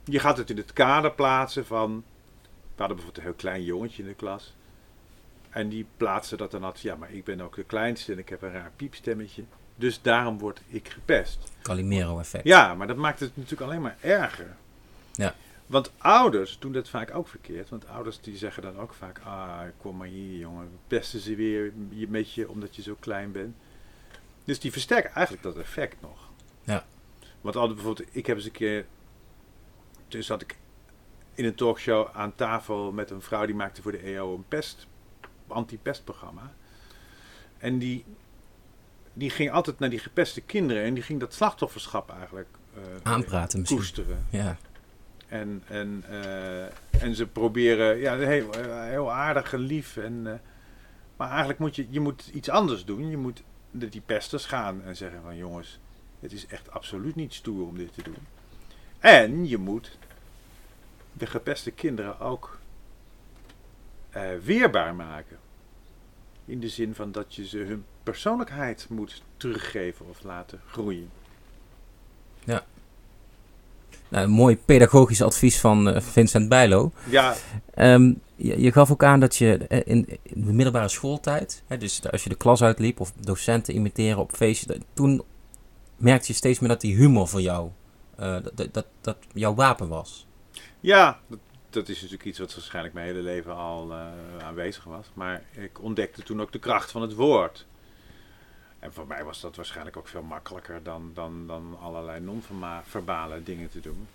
[0.03, 2.03] je gaat het in het kader plaatsen van...
[2.41, 4.55] We hadden bijvoorbeeld een heel klein jongetje in de klas.
[5.49, 6.83] En die plaatste dat dan altijd...
[6.83, 9.43] Ja, maar ik ben ook de kleinste en ik heb een raar piepstemmetje.
[9.75, 11.51] Dus daarom word ik gepest.
[11.61, 12.43] Calimero-effect.
[12.43, 14.55] Ja, maar dat maakt het natuurlijk alleen maar erger.
[15.13, 15.35] Ja.
[15.67, 17.69] Want ouders doen dat vaak ook verkeerd.
[17.69, 19.19] Want ouders die zeggen dan ook vaak...
[19.23, 20.69] Ah, kom maar hier jongen.
[20.87, 23.55] Pesten ze weer je- met je omdat je zo klein bent.
[24.43, 26.29] Dus die versterken eigenlijk dat effect nog.
[26.63, 26.85] Ja.
[27.41, 28.15] Want altijd bijvoorbeeld...
[28.15, 28.85] Ik heb eens een keer...
[30.07, 30.57] Toen zat ik
[31.33, 33.45] in een talkshow aan tafel met een vrouw...
[33.45, 34.87] die maakte voor de EO een pest...
[35.47, 36.53] anti-pestprogramma.
[37.57, 38.05] En die...
[39.13, 43.59] Die ging altijd naar die gepeste kinderen en die ging dat slachtofferschap eigenlijk eh, Aanpraten
[43.59, 43.79] misschien.
[43.79, 44.25] koesteren.
[44.29, 44.57] Ja.
[45.27, 49.97] En, en, eh, en ze proberen, ja, heel, eh, heel aardig en lief.
[49.97, 50.39] En, eh,
[51.17, 53.09] maar eigenlijk moet je, je moet iets anders doen.
[53.09, 55.79] Je moet naar die pesters gaan en zeggen van jongens,
[56.19, 58.17] het is echt absoluut niet stoer om dit te doen.
[58.99, 59.97] En je moet
[61.13, 62.59] de gepeste kinderen ook
[64.09, 65.37] eh, weerbaar maken.
[66.45, 71.09] In de zin van dat je ze hun persoonlijkheid moet teruggeven of laten groeien.
[74.09, 76.91] Nou, een mooi pedagogisch advies van eh, Vincent Bijlo.
[77.09, 77.35] Ja,
[77.77, 81.77] Ehm, je, je gaf ook aan dat je eh, in, in de middelbare schooltijd, hè,
[81.77, 85.23] dus als je de klas uitliep of docenten imiteren op feestjes, toen
[85.97, 87.69] merkte je steeds meer dat die humor voor jou,
[88.15, 90.27] eh, dat, dat, dat, jouw wapen was.
[90.79, 93.93] Ja, dat, dat is natuurlijk iets wat waarschijnlijk mijn hele leven al
[94.43, 95.11] aanwezig was.
[95.13, 97.65] Maar ik ontdekte toen ook de kracht van het woord.
[98.87, 103.69] En voor mij was dat waarschijnlijk ook veel makkelijker dan, dan, dan allerlei non-verbale dingen
[103.69, 104.07] te doen.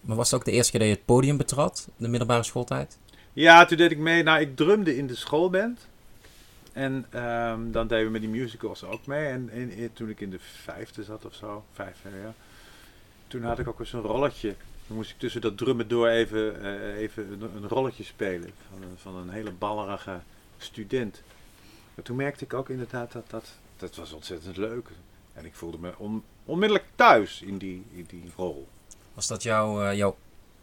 [0.00, 2.98] Maar was het ook de eerste keer dat je het podium betrad, de middelbare schooltijd?
[3.32, 4.22] Ja, toen deed ik mee.
[4.22, 5.88] Nou, ik drumde in de schoolband.
[6.72, 9.26] En ehm, dan deden we met die musicals ook mee.
[9.26, 12.34] En, en, en toen ik in de vijfde zat of zo, vijf jaar,
[13.28, 14.54] toen had ik ook eens een rolletje.
[14.86, 18.50] Dan moest ik tussen dat drummen door even, eh, even een, een rolletje spelen.
[18.70, 20.20] Van een, van een hele ballerige
[20.58, 21.22] student.
[21.98, 24.88] Maar toen merkte ik ook inderdaad dat dat, dat was ontzettend leuk.
[25.32, 28.68] En ik voelde me on- onmiddellijk thuis in die, in die rol.
[29.14, 30.16] Was dat jouw, eh, jouw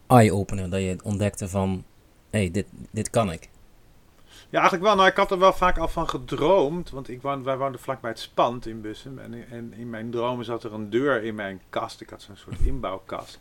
[0.07, 0.69] eye-opener?
[0.69, 1.83] Dat je ontdekte van,
[2.29, 3.49] hé, hey, dit, dit kan ik.
[4.49, 4.95] Ja, eigenlijk wel.
[4.95, 6.89] Nou, ik had er wel vaak al van gedroomd.
[6.89, 9.19] Want ik woon, wij woonden vlakbij het Spand in Bussum.
[9.19, 12.01] En, en in mijn dromen zat er een deur in mijn kast.
[12.01, 13.39] Ik had zo'n soort inbouwkast.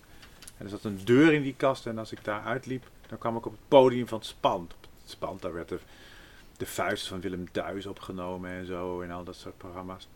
[0.57, 1.87] En er zat een deur in die kast.
[1.87, 4.73] En als ik daar uitliep, dan kwam ik op het podium van het Spand.
[4.73, 5.79] Op het Spand, daar werd de,
[6.57, 9.01] de vuist van Willem Duis opgenomen en zo.
[9.01, 10.09] En al dat soort programma's.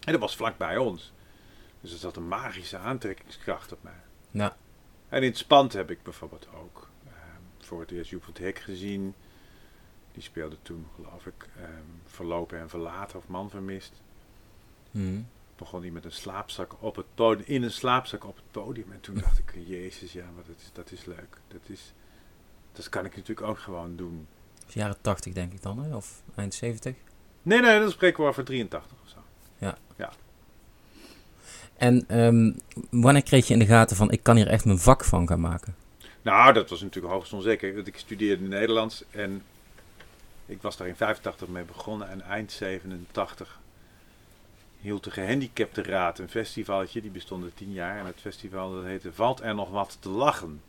[0.00, 1.12] En dat was vlakbij ons.
[1.80, 4.00] Dus er zat een magische aantrekkingskracht op mij.
[5.08, 8.42] En in het Spand heb ik bijvoorbeeld ook ehm, voor het eerst Joep van het
[8.42, 9.14] Hek gezien.
[10.12, 11.68] Die speelde toen, geloof ik, ehm,
[12.04, 13.92] Verlopen en Verlaten of Man Vermist.
[14.90, 15.20] Mhm.
[15.56, 18.92] Begon hij met een slaapzak op het podium, in een slaapzak op het podium.
[18.92, 21.40] En toen dacht ik, jezus, ja, maar dat is, dat is leuk.
[21.48, 21.92] Dat, is,
[22.72, 24.26] dat kan ik natuurlijk ook gewoon doen.
[24.74, 25.96] Jaren 80 denk ik dan, hè?
[25.96, 26.94] of eind 70.
[27.42, 29.18] Nee, nee, dan spreken we over 83 of zo.
[31.82, 32.52] En ehm,
[32.90, 35.40] wanneer kreeg je in de gaten van, ik kan hier echt mijn vak van gaan
[35.40, 35.74] maken?
[36.22, 37.74] Nou, dat was natuurlijk hoogst onzeker.
[37.74, 39.42] Want ik studeerde Nederlands en
[40.46, 42.08] ik was daar in 85 mee begonnen.
[42.08, 43.60] En eind 87
[44.80, 47.00] hield de gehandicapte raad een festivaltje.
[47.00, 47.98] Die bestond er tien jaar.
[47.98, 50.60] En het festival dat heette Valt er nog wat te lachen?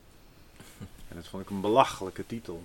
[1.13, 2.63] En dat vond ik een belachelijke titel.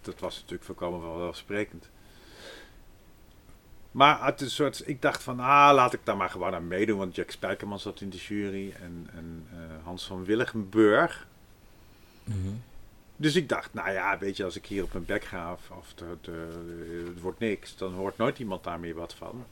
[0.00, 1.88] Dat, was natuurlijk volkomen vanzelfsprekend.
[3.90, 6.98] Maar het een soort, ik dacht van, ah, laat ik daar maar gewoon aan meedoen.
[6.98, 11.26] Want Jack Spijkerman zat in de jury en, en eh, Hans van Willigenburg.
[12.24, 12.52] Mhm.
[13.16, 15.94] Dus ik dacht, nou ja, weet je, als ik hier op mijn bek ga of,
[15.98, 16.32] eh,
[17.06, 19.44] het wordt niks, dan hoort nooit iemand daar meer wat van.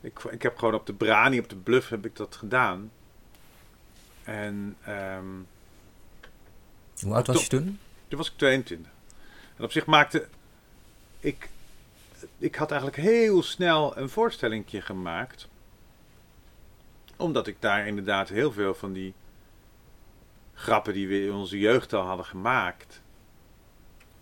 [0.00, 2.90] Ik, ik heb gewoon op de brani, op de bluff heb ik dat gedaan.
[4.24, 5.26] En ehm,
[7.02, 7.78] Hoe oud was je toen?
[8.08, 8.90] toen was ik 22.
[9.56, 10.28] En op zich maakte
[11.20, 11.48] ik,
[12.38, 15.48] ik had eigenlijk heel snel een voorstellingje gemaakt.
[17.16, 19.14] Omdat ik daar inderdaad heel veel van die
[20.54, 23.00] grappen die we in onze jeugd al hadden gemaakt.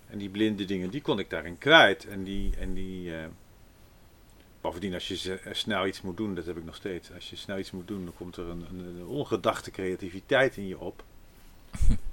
[0.07, 2.07] En die blinde dingen, die kon ik daarin kwijt.
[2.07, 3.25] En die, en die eh,
[4.61, 7.13] bovendien, als je eh, snel iets moet doen, dat heb ik nog steeds.
[7.13, 10.67] Als je snel iets moet doen, dan komt er een, een, een ongedachte creativiteit in
[10.67, 11.03] je op.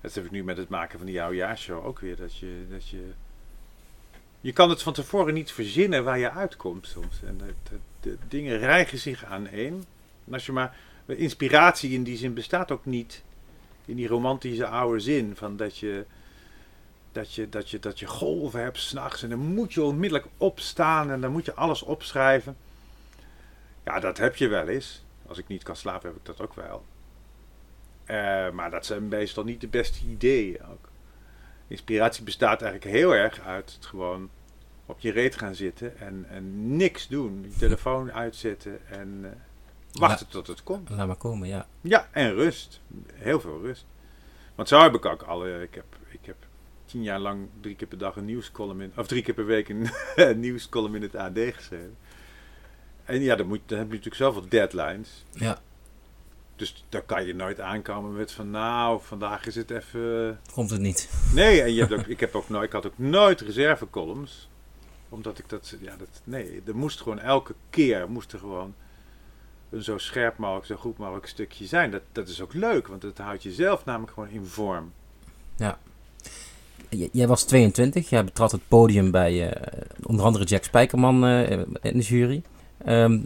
[0.00, 2.16] Dat heb ik nu met het maken van die oudejaarshow ook weer.
[2.16, 3.10] Dat je, dat je,
[4.40, 7.22] je kan het van tevoren niet verzinnen waar je uitkomt soms.
[7.22, 9.84] En de, de, de dingen rijgen zich aan één.
[10.26, 10.76] En als je maar...
[11.06, 13.22] Inspiratie in die zin bestaat ook niet
[13.84, 15.36] in die romantische oude zin.
[15.36, 16.04] Van dat je,
[17.12, 19.22] dat je, dat je, dat je golven hebt s'nachts.
[19.22, 22.56] En dan moet je onmiddellijk opstaan en dan moet je alles opschrijven.
[23.84, 25.02] Ja, dat heb je wel eens.
[25.26, 26.84] Als ik niet kan slapen heb ik dat ook wel.
[28.10, 30.88] Eh, maar dat zijn meestal niet de beste ideeën ook.
[31.66, 34.30] Inspiratie bestaat eigenlijk heel erg uit het gewoon
[34.86, 37.42] op je reet gaan zitten en, en niks doen.
[37.42, 39.30] Je telefoon uitzetten en eh,
[39.92, 40.88] wachten tot het komt.
[40.88, 41.66] Laat maar komen, ja.
[41.80, 42.80] Ja, en rust.
[43.14, 43.86] Heel veel rust.
[44.54, 45.62] Want zo heb ik ook alle.
[45.62, 46.36] Ik heb, ik heb
[46.84, 48.92] tien jaar lang drie keer per dag een nieuwscolumn in.
[48.96, 51.96] Of drie keer per week een, een nieuwscolumn in het AD geschreven.
[53.04, 55.24] En ja, dan, moet, dan heb je natuurlijk zoveel deadlines.
[55.32, 55.58] Ja,
[56.60, 60.40] Dus daar kan je nooit aankomen met van nou, vandaag is het even.
[60.52, 61.10] komt het niet.
[61.34, 64.48] Nee, en je hebt ook, ik, heb ook nooit, ik had ook nooit reservecolumns.
[65.08, 65.74] Omdat ik dat.
[65.80, 66.08] Ja, dat.
[66.24, 68.74] Nee, er moest gewoon elke keer moest er gewoon
[69.70, 71.90] een zo scherp mogelijk, zo goed mogelijk stukje zijn.
[71.90, 74.92] Dat, dat is ook leuk, want het houdt jezelf namelijk gewoon in vorm.
[76.88, 81.50] J- Jij was 22, jij betrad het podium bij eh, onder andere Jack Spijkerman eh,
[81.82, 82.42] in de jury.
[82.84, 83.18] Ehm,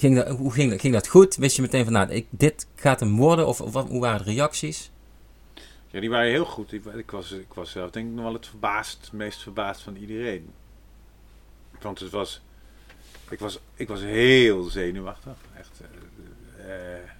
[0.00, 0.80] ging dat, hoe ging dat?
[0.80, 1.36] Ging dat goed?
[1.36, 3.46] Wist je meteen van, nou, ik, dit gaat hem worden?
[3.46, 4.90] Of, hoe waren de reacties?
[5.90, 6.72] Ja, die waren heel goed.
[6.72, 9.96] Ik, ik, was, ik was zelf denk ik nog wel het verbaasd, meest verbaasd van
[9.96, 10.50] iedereen.
[11.80, 12.42] Want het was,
[13.28, 15.36] ik was, ik was heel zenuwachtig.
[15.56, 15.80] Echt,
[16.58, 17.10] eh,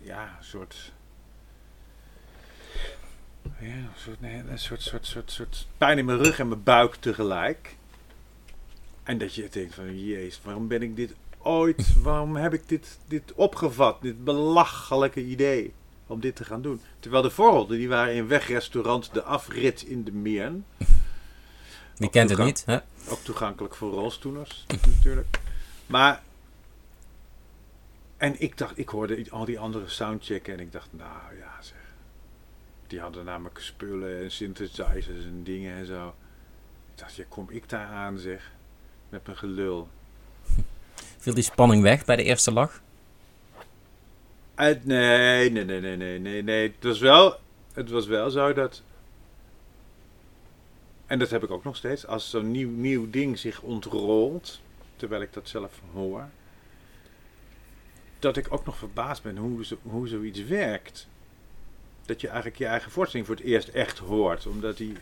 [0.00, 0.92] ja, een soort,
[3.42, 6.94] ja, een soort, een soort, soort, soort, soort pijn in mijn rug en mijn buik
[6.94, 7.76] tegelijk.
[9.08, 12.98] En dat je denkt van, jezus, waarom ben ik dit ooit, waarom heb ik dit,
[13.06, 15.72] dit opgevat, dit belachelijke idee
[16.06, 16.80] om dit te gaan doen.
[17.00, 20.64] Terwijl de voorbeelden, die waren in wegrestaurant De Afrit in de Meern.
[21.96, 22.62] Wie Ook kent het niet?
[22.66, 22.78] Hè?
[23.08, 25.40] Ook toegankelijk voor rolstoelers, natuurlijk.
[25.86, 26.22] Maar,
[28.16, 31.92] en ik dacht, ik hoorde al die andere soundchecken en ik dacht, nou ja zeg.
[32.86, 36.14] Die hadden namelijk spullen en synthesizers en dingen en zo.
[36.92, 38.56] Ik dacht, ja kom ik daar aan zeg.
[39.08, 39.88] Met mijn gelul.
[41.18, 42.80] Viel die spanning weg bij de eerste lach?
[44.54, 46.62] Uit, nee, nee, nee, nee, nee, nee, nee.
[46.62, 47.36] Het was wel,
[47.72, 48.82] het was wel zo dat.
[51.06, 52.06] En dat heb ik ook nog steeds.
[52.06, 54.60] Als zo'n nieuw, nieuw ding zich ontrolt.
[54.96, 56.28] terwijl ik dat zelf hoor,
[58.18, 61.08] dat ik ook nog verbaasd ben hoe, zo, hoe zoiets werkt.
[62.04, 64.46] Dat je eigenlijk je eigen voorstelling voor het eerst echt hoort.
[64.46, 64.96] Omdat die,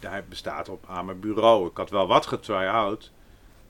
[0.00, 1.68] hij bestaat op aan mijn bureau.
[1.68, 3.10] Ik had wel wat getry-out.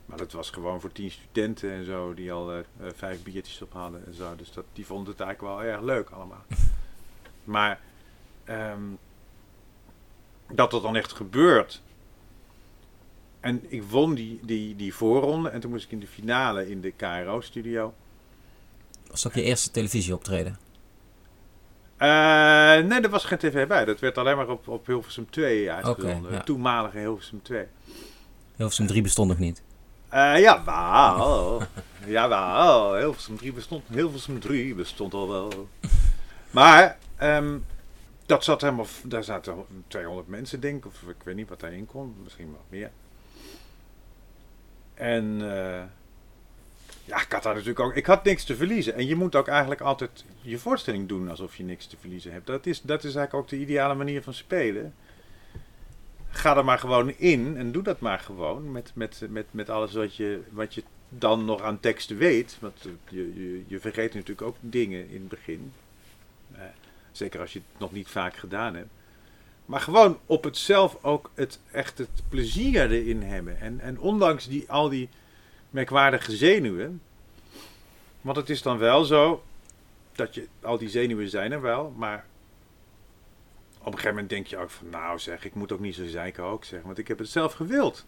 [0.09, 2.13] Maar dat was gewoon voor tien studenten en zo.
[2.13, 2.63] Die al uh,
[2.95, 4.35] vijf biertjes op hadden en zo.
[4.35, 6.45] Dus dat, die vonden het eigenlijk wel erg leuk allemaal.
[7.43, 7.79] maar
[8.49, 8.97] um,
[10.51, 11.81] dat dat dan echt gebeurt.
[13.39, 15.49] En ik won die, die, die voorronde.
[15.49, 17.93] En toen moest ik in de finale in de KRO-studio.
[19.07, 20.57] Was dat je eerste televisieoptreden?
[21.97, 22.07] Uh,
[22.87, 23.85] nee, er was geen tv bij.
[23.85, 26.19] Dat werd alleen maar op, op Hilversum 2 uitgezonden.
[26.19, 26.43] Okay, ja.
[26.43, 27.65] Toenmalige Hilversum 2.
[28.55, 29.61] Hilversum 3 bestond nog niet?
[30.13, 31.61] Uh, ja, wel.
[32.05, 32.95] ja, wel.
[32.95, 33.83] Hilversum 3 bestond.
[33.87, 35.69] Hilversum 3 bestond al wel.
[36.51, 37.65] Maar um,
[38.25, 38.85] dat zat helemaal.
[39.03, 40.85] Daar zaten 200 mensen, denk ik.
[40.85, 42.15] Of ik weet niet wat daarin kon.
[42.23, 42.91] Misschien wat meer.
[44.93, 45.81] En uh,
[47.05, 47.95] ja, ik had daar natuurlijk ook.
[47.95, 48.93] Ik had niks te verliezen.
[48.93, 52.47] En je moet ook eigenlijk altijd je voorstelling doen alsof je niks te verliezen hebt.
[52.47, 54.93] Dat is, dat is eigenlijk ook de ideale manier van spelen.
[56.29, 58.71] Ga er maar gewoon in en doe dat maar gewoon.
[58.71, 62.57] Met, met, met, met alles wat je, wat je dan nog aan teksten weet.
[62.59, 65.73] Want je, je, je vergeet natuurlijk ook dingen in het begin.
[66.51, 66.61] Eh,
[67.11, 68.89] zeker als je het nog niet vaak gedaan hebt.
[69.65, 73.59] Maar gewoon op het zelf ook het, echt het plezier erin hebben.
[73.59, 75.09] En, en ondanks die, al die
[75.69, 77.01] merkwaardige zenuwen.
[78.21, 79.43] Want het is dan wel zo
[80.11, 82.25] dat je, al die zenuwen zijn er wel, maar
[83.79, 86.07] op een gegeven moment denk je ook van, nou zeg, ik moet ook niet zo
[86.07, 88.05] zeiken ook zeg, want ik heb het zelf gewild.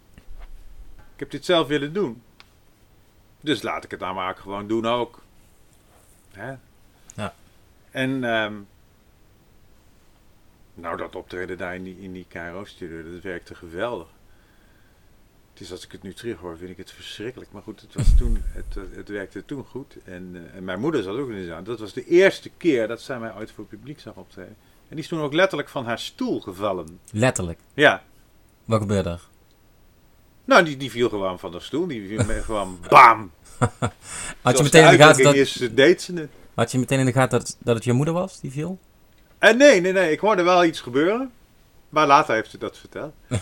[0.95, 2.21] Ik heb dit zelf willen doen.
[3.41, 5.21] Dus laat ik het dan maar gewoon doen ook.
[6.31, 6.53] Hè?
[7.15, 7.33] Ja.
[7.91, 8.67] En um,
[10.73, 14.07] nou, dat optreden daar in die, in die KRO-studio, dat werkte geweldig.
[15.51, 17.51] Het is als ik het nu terug hoor, vind ik het verschrikkelijk.
[17.51, 19.95] Maar goed, het, was toen, het, het werkte toen goed.
[20.03, 21.63] En, uh, en mijn moeder zat ook in de zaal.
[21.63, 24.55] Dat was de eerste keer dat zij mij ooit voor het publiek zag optreden.
[24.91, 26.99] En die is toen ook letterlijk van haar stoel gevallen.
[27.11, 27.59] Letterlijk?
[27.73, 28.03] Ja.
[28.65, 29.21] Wat gebeurde er?
[30.45, 31.87] Nou, die, die viel gewoon van de stoel.
[31.87, 33.31] Die viel gewoon bam.
[34.41, 35.35] Had je meteen in de gaten dat...
[35.35, 36.29] Is, deed ze het.
[36.53, 38.79] Had je meteen in de gaten dat, dat het je moeder was die viel?
[39.37, 40.11] En nee, nee, nee.
[40.11, 41.31] Ik hoorde wel iets gebeuren.
[41.89, 43.13] Maar later heeft ze dat verteld.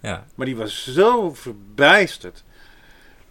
[0.00, 0.26] ja.
[0.34, 2.44] Maar die was zo verbijsterd.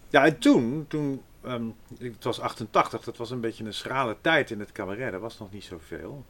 [0.08, 4.50] Ja, en toen, toen um, het was 88, dat was een beetje een schrale tijd
[4.50, 5.12] in het cabaret.
[5.12, 6.24] Er was nog niet zoveel.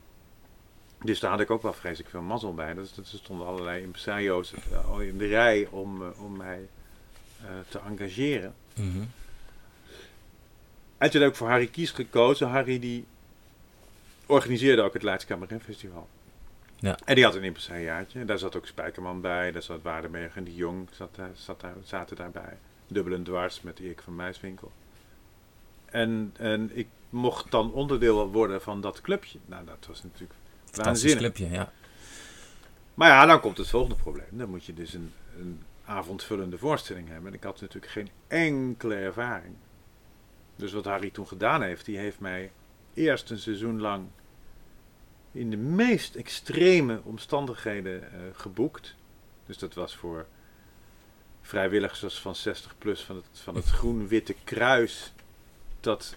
[1.05, 2.75] Dus daar had ik ook wel vreselijk veel mazzel bij.
[2.75, 6.69] Dus er stonden allerlei impresario's uh, in de rij om, uh, om mij
[7.43, 8.55] uh, te engageren.
[8.75, 9.11] Mm -hmm.
[10.99, 12.49] En toen heb ik voor Harry Kies gekozen.
[12.49, 13.05] Harry die
[14.27, 16.09] organiseerde ook het Leids Cabaret Festival.
[16.79, 16.99] Ja.
[17.05, 18.25] En die had een impresariaatje.
[18.25, 19.53] Daar zat ook Spijkerman bij.
[19.53, 22.59] Daar zat Waardenberg en de Jong zat, zat daar, zaten daarbij.
[22.87, 24.73] Dubbel en dwars met Erik van Muiswinkel.
[25.85, 29.39] En, en ik mocht dan onderdeel worden van dat clubje.
[29.47, 30.33] Nou, dat was natuurlijk
[31.17, 31.73] clubje, ja.
[32.95, 34.27] Maar ja, dan komt het volgende probleem.
[34.31, 37.27] Dan moet je dus een, een avondvullende voorstelling hebben.
[37.29, 39.55] En ik had natuurlijk geen enkele ervaring.
[40.57, 42.51] Dus wat Harry toen gedaan heeft, die heeft mij
[42.95, 44.07] eerst een seizoen lang
[45.33, 48.95] in de meest extreme omstandigheden uh, geboekt.
[49.47, 50.27] Dus dat was voor
[51.43, 55.13] vrijwilligers van 60 plus van het, van het Groen-Witte Kruis.
[55.81, 56.17] Dat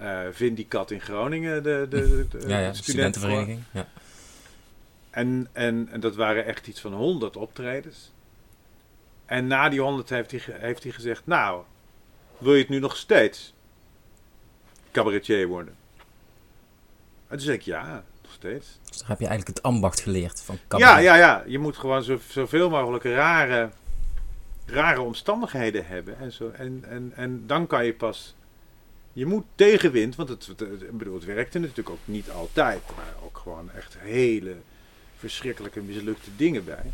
[0.00, 3.62] uh, Vindicat in Groningen, de, de, de ja, ja, studentenvereniging.
[3.70, 3.88] Ja.
[5.10, 8.12] En, en, en dat waren echt iets van 100 optredens.
[9.26, 11.62] En na die 100 heeft hij, heeft hij gezegd: Nou,
[12.38, 13.54] wil je het nu nog steeds?
[14.90, 15.74] Cabaretier worden.
[17.28, 18.78] En toen zei ik ja, nog steeds.
[18.88, 21.04] Dus dan heb je eigenlijk het ambacht geleerd van cabaret.
[21.04, 21.44] Ja, ja, ja.
[21.46, 23.70] Je moet gewoon zo, zoveel mogelijk rare,
[24.66, 26.18] rare omstandigheden hebben.
[26.18, 26.50] En, zo.
[26.50, 28.34] En, en, en dan kan je pas...
[29.16, 30.56] Je moet tegenwind, want het,
[30.90, 32.82] bedoel, het werkte natuurlijk ook niet altijd.
[32.96, 34.56] Maar ook gewoon echt hele
[35.16, 36.92] verschrikkelijke mislukte dingen bij.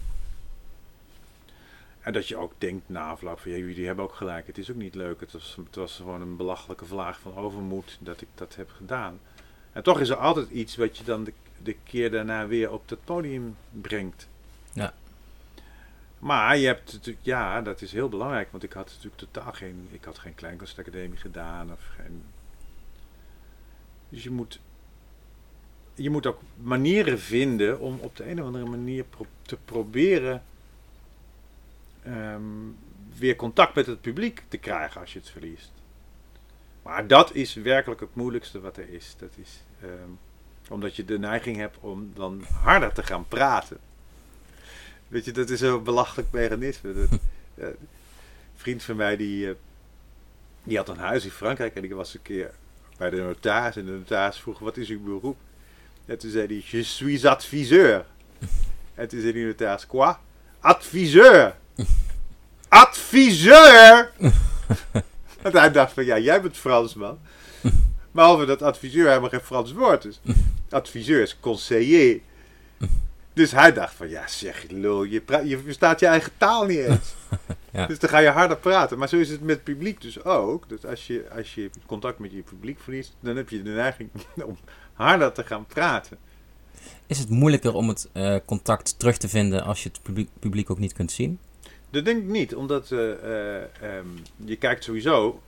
[2.01, 4.71] En dat je ook denkt na afloop van, ja, jullie hebben ook gelijk, het is
[4.71, 5.21] ook niet leuk.
[5.21, 5.33] Het
[5.75, 9.21] was, gewoon een belachelijke vlaag van overmoed dat ik dat heb gedaan.
[9.73, 11.33] En toch is er altijd iets wat je dan de,
[11.63, 14.29] de keer daarna weer op het podium brengt.
[14.73, 14.95] Ja.
[16.23, 19.89] Maar je hebt natuurlijk, ja, dat is heel belangrijk, want ik had natuurlijk totaal geen,
[19.91, 22.23] ik had geen kleinkunstacademie gedaan of geen.
[24.09, 24.61] Dus je moet,
[25.95, 29.05] je moet ook manieren vinden om op de een of andere manier
[29.43, 30.43] te proberen
[32.07, 32.77] um,
[33.19, 35.73] weer contact met het publiek te krijgen als je het verliest.
[36.83, 39.15] Maar dat is werkelijk het moeilijkste wat er is.
[39.19, 40.19] Dat is um,
[40.69, 43.79] omdat je de neiging hebt om dan harder te gaan praten.
[45.13, 46.93] Weet je, dat is een belachelijk mechanisme.
[46.93, 47.09] Dat,
[47.59, 47.67] uh,
[48.57, 49.55] vriend van mij die, eh,
[50.65, 52.51] die had een huis in Frankrijk en die was een keer
[52.97, 53.77] bij de notaris.
[53.77, 55.37] En de notaris vroeg, wat is uw beroep?
[56.07, 58.05] En toen zei hij, je suis adviseur.
[58.95, 60.15] En toen zei die notaris, quoi?
[60.61, 61.57] Adviseur!
[62.69, 64.13] Adviseur!
[65.43, 67.19] Want hij dacht van, ja, jij bent Fransman.
[68.11, 70.21] Behalve dat adviseur helemaal geen Frans woord is.
[70.71, 72.21] Adviseur is conseiller.
[73.33, 77.15] Dus hij dacht van, ja zeg, lul, je, je verstaat je eigen taal niet eens.
[77.73, 77.87] Ja.
[77.87, 78.99] Dus dan ga je harder praten.
[78.99, 80.69] Maar zo is het met het publiek dus ook.
[80.69, 84.11] Dus als je, als je contact met je publiek verliest, dan heb je de neiging
[84.45, 84.59] om
[84.93, 86.19] harder te gaan praten.
[87.07, 90.71] Is het moeilijker om het eh, contact terug te vinden als je het publiek, publiek
[90.71, 91.39] ook niet kunt zien?
[91.91, 94.07] Dat denk ik niet, omdat eh, eh, ehm,
[94.45, 95.41] je kijkt sowieso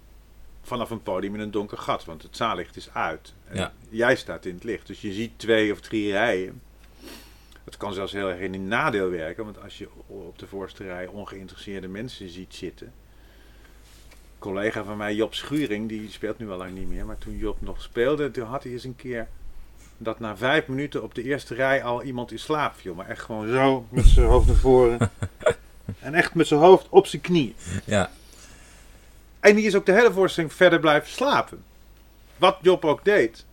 [0.63, 3.33] vanaf een podium in een donker gat, want het zaallicht is uit.
[3.49, 3.73] En Ja.
[3.89, 6.61] Jij staat in het licht, dus je ziet twee of drie rijen.
[7.65, 10.85] Het kan zelfs heel erg in een nadeel werken, want als je op de voorste
[10.85, 12.87] rij ongeïnteresseerde mensen ziet zitten.
[12.87, 17.37] Een collega van mij, Job Schuring, die speelt nu al lang niet meer, maar toen
[17.37, 19.29] Job nog speelde, toen had hij eens een keer
[19.97, 22.95] dat na vijf minuten op de eerste rij al iemand in slaap viel.
[22.95, 24.99] Maar echt gewoon zo, met zijn hoofd naar voren.
[25.99, 27.55] En echt met zijn hoofd op zijn knie.
[27.85, 28.11] Ja,
[29.41, 31.65] En die is ook de hele voorstelling verder blijven slapen.
[32.37, 33.45] Wat Job ook deed.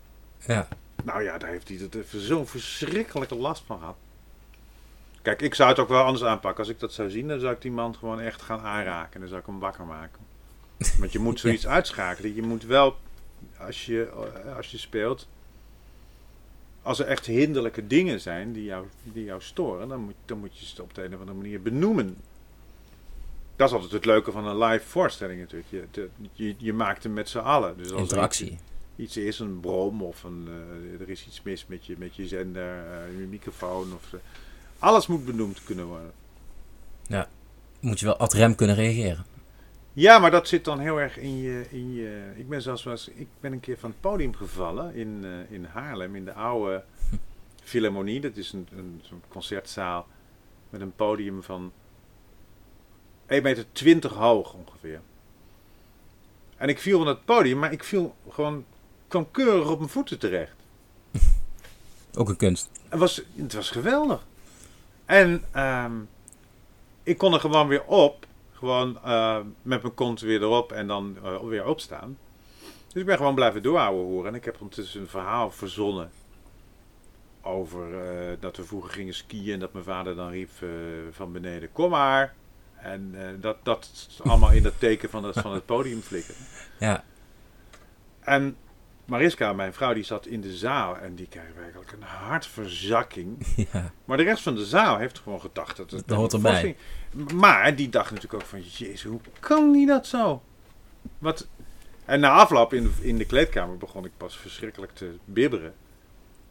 [0.45, 0.67] ja.
[1.03, 1.79] Nou ja, daar heeft hij
[2.11, 3.95] zo'n verschrikkelijke last van gehad.
[5.21, 6.59] Kijk, ik zou het ook wel anders aanpakken.
[6.63, 9.13] Als ik dat zou zien, dan zou ik die man gewoon echt gaan aanraken.
[9.13, 10.19] En dan zou ik hem wakker maken.
[10.99, 12.35] Want je moet zoiets uitschakelen.
[12.35, 12.95] Je moet wel,
[13.57, 14.09] als je,
[14.55, 15.27] als je speelt...
[16.83, 19.87] Als er echt hinderlijke dingen zijn die jou, die jou storen...
[19.87, 22.17] Dan moet, dan moet je ze op de een of andere manier benoemen.
[23.55, 25.69] Dat is altijd het leuke van een live voorstelling natuurlijk.
[25.71, 27.77] Je, de- je, je maakt hem met z'n allen.
[27.77, 28.57] Dus als er interactie.
[29.01, 32.27] Iets- is, een brom of een, eh, er is iets mis met je, met je
[32.27, 33.93] zender, eh, je microfoon.
[33.93, 34.19] Of, eh,
[34.79, 36.11] alles moet benoemd kunnen worden.
[37.79, 39.25] Moet je wel ad rem kunnen reageren.
[39.93, 41.65] Ja, maar dat zit dan heel erg in je.
[41.69, 44.95] In je ik ben zelfs wel eens, ik ben een keer van het podium gevallen
[44.95, 46.83] in, in Haarlem, in de oude
[47.63, 48.21] Philharmonie.
[48.21, 50.07] Dat is een, een zo'n concertzaal
[50.69, 51.71] met een podium van
[53.27, 55.01] 1,20 meter hoog ongeveer.
[56.57, 58.65] En ik viel van het podium, maar ik viel gewoon,
[59.11, 60.55] kwam keurig op mijn voeten terecht.
[62.19, 62.69] Ook een kunst.
[62.89, 64.25] Het was, het was geweldig.
[65.05, 65.93] En ehm,
[67.03, 68.25] ik kon er gewoon weer op.
[68.51, 72.17] Gewoon eh, met mijn kont weer erop en dan eh, weer opstaan.
[72.87, 74.29] Dus ik ben gewoon blijven doorhouden horen.
[74.29, 76.11] En ik heb ondertussen een verhaal verzonnen.
[77.41, 80.69] Over eh, dat we vroeger gingen skiën en dat mijn vader dan riep eh,
[81.11, 82.33] van beneden: Kom maar.
[82.75, 86.35] En dat, dat allemaal in dat teken van het, van het podium flikken.
[86.79, 87.03] Ja,
[88.19, 88.57] En
[89.11, 93.45] Mariska, mijn vrouw, die zat in de zaal en die kreeg werkelijk een hartverzakking.
[93.73, 93.93] ja.
[94.05, 96.75] Maar de rest van de zaal heeft gewoon gedacht dat het Dat hoort erbij.
[97.33, 100.41] Maar die dacht natuurlijk ook van, jezus, hoe kan die dat zo?
[101.17, 101.47] Wat?
[102.05, 105.73] En na afloop in de, in de kleedkamer begon ik pas verschrikkelijk te bibberen.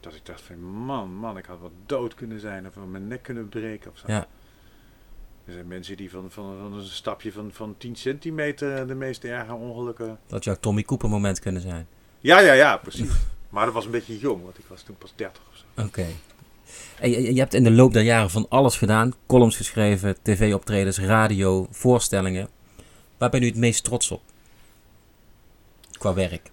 [0.00, 3.22] Dat ik dacht van, man, man, ik had wel dood kunnen zijn of mijn nek
[3.22, 4.04] kunnen breken of zo.
[4.06, 4.26] Ja.
[5.44, 9.24] Er zijn mensen die van, van, van een stapje van, van 10 centimeter de meest
[9.24, 11.86] erge ongelukken Dat jouw Tommy Cooper moment kunnen zijn.
[12.21, 13.11] Ja, ja, ja, precies.
[13.49, 15.83] Maar dat was een beetje jong, want ik was toen pas 30 of zo.
[15.83, 16.07] Oké.
[16.99, 19.12] En je, je hebt in de loop der jaren van alles gedaan.
[19.27, 22.49] Columns geschreven, tv-optredens, radio, voorstellingen.
[23.18, 24.23] Waar ben je nu het meest trots op?
[25.99, 26.51] Qua werk.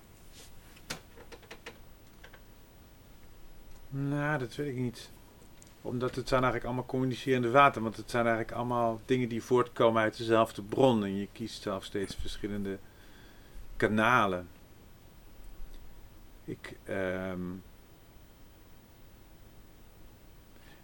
[3.90, 5.10] Nou, dat weet ik niet.
[5.82, 7.82] Omdat het zijn eigenlijk allemaal communicerende water.
[7.82, 11.04] Want het zijn eigenlijk allemaal dingen die voortkomen uit dezelfde bron.
[11.04, 12.78] En je kiest zelf steeds verschillende
[13.78, 14.48] kanalen.
[16.48, 17.42] Ik, ehm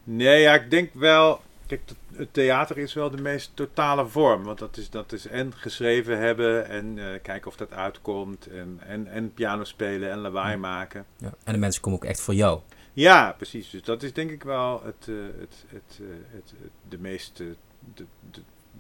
[0.04, 1.42] Nee, ja, ik denk wel...
[1.66, 1.82] Kijk,
[2.16, 4.44] het- theater is wel de meest totale vorm.
[4.44, 8.48] Want dat is, dat is en geschreven hebben en eh, kijken of dat uitkomt.
[8.48, 11.06] En, en, en piano spelen en lawaai maken.
[11.18, 11.34] Ja.
[11.44, 12.60] En de mensen komen ook echt voor jou.
[12.94, 13.70] Ja, precies.
[13.70, 17.38] Dus dat is denk ik wel het, eh, het, het, eh, het, het- de meest
[17.38, 17.56] de,
[17.94, 18.06] de,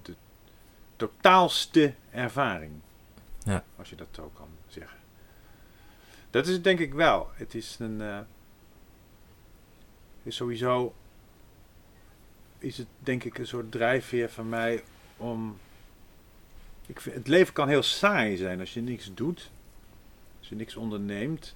[0.01, 0.13] de
[0.95, 2.71] totaalste ervaring.
[3.43, 3.63] Ja.
[3.77, 4.47] Als je dat zo kan.
[6.33, 7.29] Dat is het denk ik wel.
[7.33, 8.01] Het is een.
[8.01, 8.19] eh,
[10.23, 10.93] is sowieso.
[12.57, 14.83] Is het denk ik een soort drijfveer van mij
[15.17, 15.57] om.
[16.85, 19.51] Ik vind, het leven kan heel saai zijn als je niks doet.
[20.39, 21.55] Als je niks onderneemt.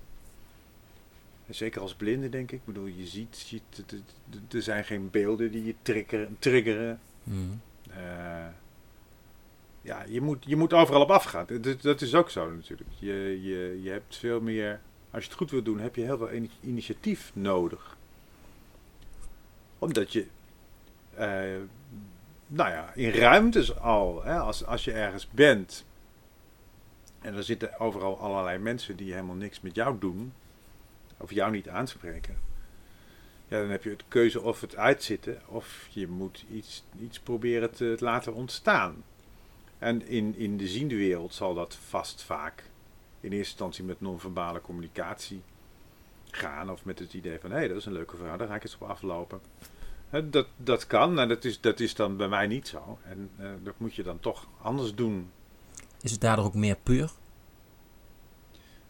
[1.48, 2.60] En Zeker als blinde, denk ik.
[2.60, 3.62] Ik bedoel, je ziet, je
[4.52, 6.36] er zijn geen beelden die je triggeren.
[6.40, 7.00] triggeren.
[7.24, 7.40] Mhm.
[7.90, 8.47] Eh,
[9.88, 11.46] ja, je moet, je moet overal op afgaan.
[11.62, 12.90] Dat, dat is ook zo natuurlijk.
[13.00, 14.82] Je, je, je hebt veel meer...
[15.12, 17.98] Als je het goed wilt doen, heb je heel veel ini- initiatief nodig.
[19.80, 20.26] Omdat je...
[21.16, 21.62] eh,
[22.48, 24.24] nou ja, in ruimtes al.
[24.24, 25.86] Hè, als, als je ergens bent
[27.22, 30.34] en er zitten overal allerlei mensen die helemaal niks met jou doen,
[31.18, 32.38] of jou niet aanspreken.
[33.48, 37.72] Ja, dan heb je de keuze of het uitzitten of je moet iets, iets proberen
[37.72, 39.04] te laten ontstaan.
[39.80, 42.64] En in, in de ziende wereld zal dat vast vaak
[43.20, 45.42] in eerste instantie met non-verbale communicatie
[46.32, 46.72] gaan.
[46.72, 48.64] Of met het idee van, hé, hey, dat is een leuke vrouw, daar ga ik
[48.64, 49.42] eens op aflopen.
[50.30, 52.98] Dat, dat kan, nou, dat, is, dat is dan bij mij niet zo.
[53.04, 55.32] En uh, dat moet je dan toch anders doen.
[56.02, 57.12] Is het daardoor ook meer puur?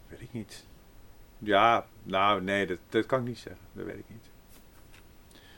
[0.07, 0.65] Weet ik niet.
[1.37, 3.65] Ja, nou nee, dat, dat kan ik niet zeggen.
[3.73, 4.26] Dat weet ik niet.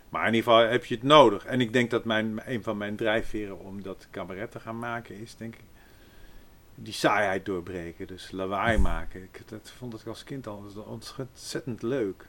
[0.09, 1.45] Maar in ieder geval heb je het nodig.
[1.45, 5.15] En ik denk dat mijn, een van mijn drijfveren om dat cabaret te gaan maken
[5.15, 5.63] is, denk ik,
[6.75, 8.07] die saaiheid doorbreken.
[8.07, 9.23] Dus lawaai maken.
[9.23, 12.27] Ik dat vond ik als kind al ontzettend leuk.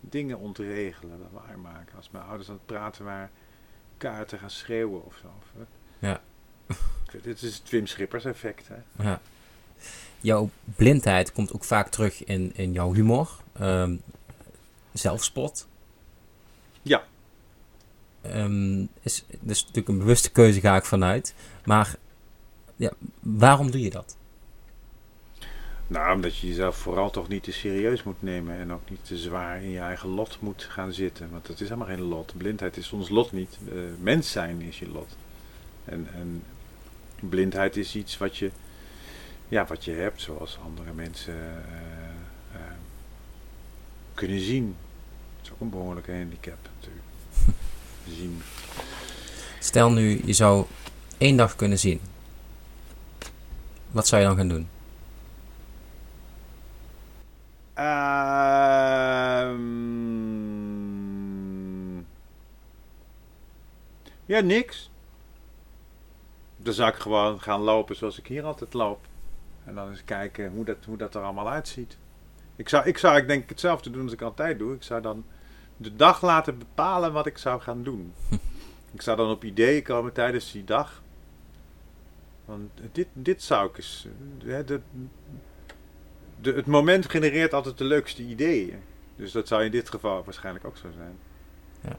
[0.00, 1.96] Dingen ontregelen, lawaai maken.
[1.96, 3.30] Als mijn ouders aan het praten waren,
[3.96, 5.28] kaarten gaan schreeuwen of zo.
[5.98, 6.20] Ja.
[7.22, 8.68] Dit is het Wim Schippers effect.
[8.68, 9.04] Hè?
[9.04, 9.20] Ja.
[10.20, 13.30] Jouw blindheid komt ook vaak terug in, in jouw humor.
[13.60, 14.00] Um,
[14.92, 15.68] zelfspot.
[16.82, 17.04] Ja.
[18.36, 21.34] Um, is, dus natuurlijk een bewuste keuze ga ik vanuit.
[21.64, 21.94] Maar
[22.76, 24.16] ja, waarom doe je dat?
[25.86, 29.16] Nou, omdat je jezelf vooral toch niet te serieus moet nemen en ook niet te
[29.16, 31.30] zwaar in je eigen lot moet gaan zitten.
[31.30, 32.36] Want het is helemaal geen lot.
[32.36, 33.58] Blindheid is ons lot niet.
[33.72, 35.16] Uh, mens zijn is je lot.
[35.84, 36.42] En, en
[37.20, 38.50] blindheid is iets wat je,
[39.48, 42.60] ja, wat je hebt, zoals andere mensen uh, uh,
[44.14, 44.76] kunnen zien.
[45.36, 47.06] Dat is ook een behoorlijke handicap natuurlijk.
[48.08, 48.42] Zien.
[49.58, 50.66] Stel nu, je zou
[51.18, 52.00] één dag kunnen zien.
[53.90, 54.68] Wat zou je dan gaan doen?
[57.78, 57.86] Um,
[64.26, 64.90] ja, niks.
[66.56, 69.06] Dan zou ik gewoon gaan lopen zoals ik hier altijd loop.
[69.64, 71.96] En dan eens kijken hoe dat, hoe dat er allemaal uitziet.
[72.56, 74.74] Ik zou, ik zou ik denk hetzelfde doen als ik altijd doe.
[74.74, 75.24] Ik zou dan
[75.80, 78.12] de dag laten bepalen wat ik zou gaan doen.
[78.94, 81.02] ik zou dan op ideeën komen tijdens die dag.
[82.44, 84.06] Want dit, dit zou ik eens.
[84.38, 84.80] De, de,
[86.40, 88.78] de, het moment genereert altijd de leukste ideeën.
[89.16, 91.16] Dus dat zou in dit geval waarschijnlijk ook zo zijn.
[91.80, 91.96] Ja.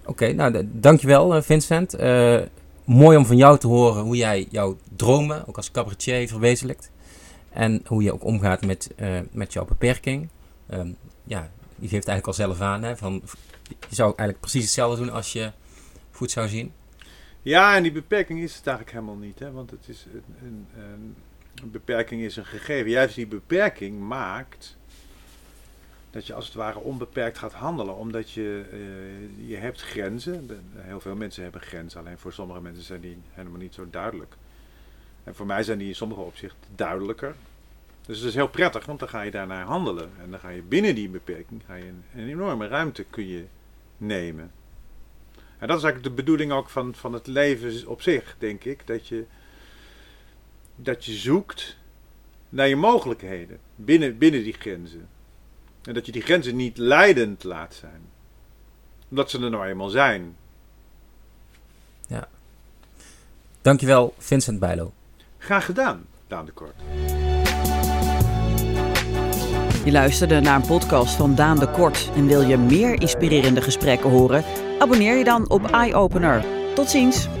[0.00, 2.00] Oké, okay, nou dankjewel eh, Vincent.
[2.00, 2.40] Uh,
[2.84, 6.90] mooi om van jou te horen hoe jij jouw dromen, ook als cabaretier, verwezenlijkt.
[7.50, 10.28] En hoe je ook omgaat met, uh, met jouw beperking.
[10.70, 13.22] Um, ja, je geeft eigenlijk al zelf aan, hè, van,
[13.88, 15.52] je zou eigenlijk precies hetzelfde doen als je
[16.10, 16.72] goed zou zien.
[17.42, 19.38] Ja, en die beperking is het eigenlijk helemaal niet.
[19.38, 19.52] Hè?
[19.52, 21.16] Want het is een, een,
[21.62, 22.90] een beperking is een gegeven.
[22.90, 24.76] Juist die beperking maakt
[26.10, 27.96] dat je als het ware onbeperkt gaat handelen.
[27.96, 30.62] Omdat je, uh, je hebt grenzen.
[30.74, 32.00] heel veel mensen hebben grenzen.
[32.00, 34.34] Alleen voor sommige mensen zijn die helemaal niet zo duidelijk.
[35.24, 37.34] En voor mij zijn die in sommige opzichten duidelijker.
[38.10, 40.10] Dus het is heel prettig, want dan ga je daarnaar handelen.
[40.22, 43.44] En dan ga je binnen die beperking ga je een, een enorme ruimte kun je
[43.96, 44.52] nemen.
[45.58, 48.86] En dat is eigenlijk de bedoeling ook van, van het leven op zich, denk ik.
[48.86, 49.24] Dat je,
[50.76, 51.76] dat je zoekt
[52.48, 55.08] naar je mogelijkheden binnen, binnen die grenzen.
[55.82, 58.00] En dat je die grenzen niet leidend laat zijn.
[59.08, 60.36] Omdat ze er nou eenmaal zijn.
[62.06, 62.28] Ja.
[63.62, 64.92] Dankjewel, Vincent Bijlo.
[65.38, 66.74] Graag gedaan, Daan de Kort.
[69.84, 74.10] Je luisterde naar een podcast van Daan de Kort en wil je meer inspirerende gesprekken
[74.10, 74.44] horen?
[74.78, 76.44] Abonneer je dan op iOpener.
[76.74, 77.39] Tot ziens!